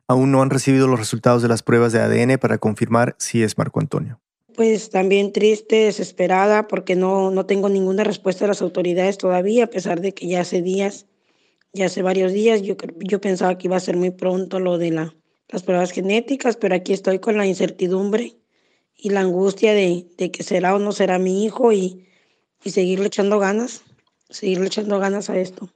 Aún 0.07 0.33
no 0.33 0.43
han 0.43 0.51
recibido 0.51 0.87
los 0.87 0.99
resultados 0.99 1.43
de 1.43 1.49
las 1.49 1.63
pruebas 1.63 1.93
de 1.93 2.01
ADN 2.01 2.39
para 2.39 2.59
confirmar 2.59 3.15
si 3.19 3.43
es 3.43 3.59
Marco 3.59 3.81
Antonio. 3.81 4.21
Pues 4.55 4.91
también 4.91 5.33
triste, 5.33 5.87
desesperada, 5.87 6.69
porque 6.69 6.95
no, 6.95 7.31
no 7.31 7.45
tengo 7.45 7.69
ninguna 7.69 8.05
respuesta 8.05 8.45
de 8.45 8.49
las 8.49 8.63
autoridades 8.63 9.19
todavía, 9.19 9.65
a 9.65 9.71
pesar 9.71 10.01
de 10.01 10.15
que 10.15 10.29
ya 10.29 10.43
hace 10.43 10.63
días, 10.63 11.07
ya 11.73 11.87
hace 11.87 12.03
varios 12.03 12.33
días, 12.33 12.63
yo, 12.63 12.77
yo 13.01 13.21
pensaba 13.21 13.59
que 13.59 13.67
iba 13.67 13.77
a 13.77 13.81
ser 13.81 13.97
muy 13.97 14.11
pronto 14.11 14.61
lo 14.61 14.79
de 14.79 14.93
la, 14.93 15.15
las 15.49 15.65
pruebas 15.65 15.91
genéticas, 15.91 16.57
pero 16.57 16.77
aquí 16.77 16.93
estoy 16.93 17.19
con 17.19 17.37
la 17.37 17.47
incertidumbre 17.47 18.37
y 18.97 19.11
la 19.11 19.21
angustia 19.21 19.73
de, 19.73 20.07
de 20.17 20.31
que 20.31 20.45
será 20.45 20.77
o 20.77 20.79
no 20.79 20.93
será 20.93 21.19
mi 21.19 21.45
hijo 21.45 21.73
y, 21.73 22.07
y 22.63 22.71
seguirle 22.71 23.07
echando 23.07 23.41
ganas, 23.41 23.83
seguirle 24.31 24.67
echando 24.67 25.01
ganas 25.01 25.31
a 25.31 25.39
esto. 25.39 25.69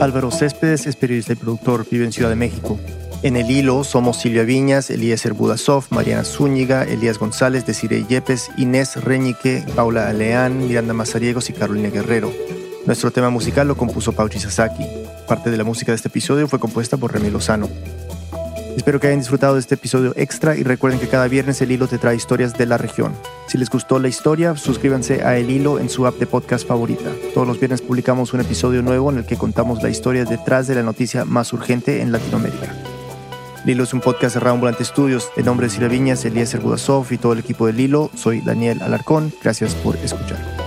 Álvaro 0.00 0.30
Céspedes 0.30 0.86
es 0.86 0.96
periodista 0.96 1.34
y 1.34 1.36
productor, 1.36 1.86
vive 1.90 2.06
en 2.06 2.12
Ciudad 2.12 2.30
de 2.30 2.36
México. 2.36 2.80
En 3.22 3.36
el 3.36 3.50
hilo 3.50 3.84
somos 3.84 4.16
Silvia 4.16 4.44
Viñas, 4.44 4.88
Eliezer 4.88 5.34
Budasov, 5.34 5.84
Mariana 5.90 6.24
Zúñiga, 6.24 6.84
Elías 6.84 7.18
González, 7.18 7.66
Desiree 7.66 8.06
Yepes, 8.08 8.50
Inés 8.56 8.96
Reñique, 8.96 9.62
Paula 9.76 10.08
Aleán, 10.08 10.66
Miranda 10.66 10.94
Mazariegos 10.94 11.50
y 11.50 11.52
Carolina 11.52 11.90
Guerrero. 11.90 12.32
Nuestro 12.86 13.10
tema 13.10 13.28
musical 13.28 13.68
lo 13.68 13.76
compuso 13.76 14.12
Pauchi 14.12 14.38
Sasaki. 14.38 14.86
Parte 15.28 15.50
de 15.50 15.58
la 15.58 15.64
música 15.64 15.92
de 15.92 15.96
este 15.96 16.08
episodio 16.08 16.48
fue 16.48 16.58
compuesta 16.58 16.96
por 16.96 17.12
Remy 17.12 17.28
Lozano. 17.28 17.68
Espero 18.74 19.00
que 19.00 19.08
hayan 19.08 19.20
disfrutado 19.20 19.54
de 19.54 19.60
este 19.60 19.74
episodio 19.74 20.14
extra 20.16 20.56
y 20.56 20.62
recuerden 20.62 20.98
que 20.98 21.08
cada 21.08 21.28
viernes 21.28 21.60
el 21.60 21.72
hilo 21.72 21.88
te 21.88 21.98
trae 21.98 22.16
historias 22.16 22.56
de 22.56 22.64
la 22.64 22.78
región. 22.78 23.12
Si 23.50 23.58
les 23.58 23.68
gustó 23.68 23.98
la 23.98 24.06
historia, 24.06 24.54
suscríbanse 24.54 25.24
a 25.24 25.36
El 25.36 25.50
Hilo 25.50 25.80
en 25.80 25.88
su 25.88 26.06
app 26.06 26.20
de 26.20 26.26
podcast 26.28 26.68
favorita. 26.68 27.10
Todos 27.34 27.48
los 27.48 27.58
viernes 27.58 27.82
publicamos 27.82 28.32
un 28.32 28.38
episodio 28.38 28.80
nuevo 28.80 29.10
en 29.10 29.18
el 29.18 29.26
que 29.26 29.36
contamos 29.36 29.82
la 29.82 29.88
historia 29.88 30.24
detrás 30.24 30.68
de 30.68 30.76
la 30.76 30.84
noticia 30.84 31.24
más 31.24 31.52
urgente 31.52 32.00
en 32.00 32.12
Latinoamérica. 32.12 32.72
Lilo 33.64 33.82
es 33.82 33.92
un 33.92 34.02
podcast 34.02 34.36
de 34.36 34.48
Ambulante 34.48 34.84
Studios. 34.84 35.30
En 35.36 35.46
nombre 35.46 35.66
de 35.66 35.70
Silvia 35.72 35.88
Viñas, 35.88 36.24
Eliezer 36.24 36.60
Budasov 36.60 37.06
y 37.10 37.18
todo 37.18 37.32
el 37.32 37.40
equipo 37.40 37.66
de 37.66 37.72
Lilo, 37.72 38.12
soy 38.14 38.40
Daniel 38.40 38.82
Alarcón. 38.82 39.32
Gracias 39.42 39.74
por 39.74 39.96
escuchar. 39.96 40.59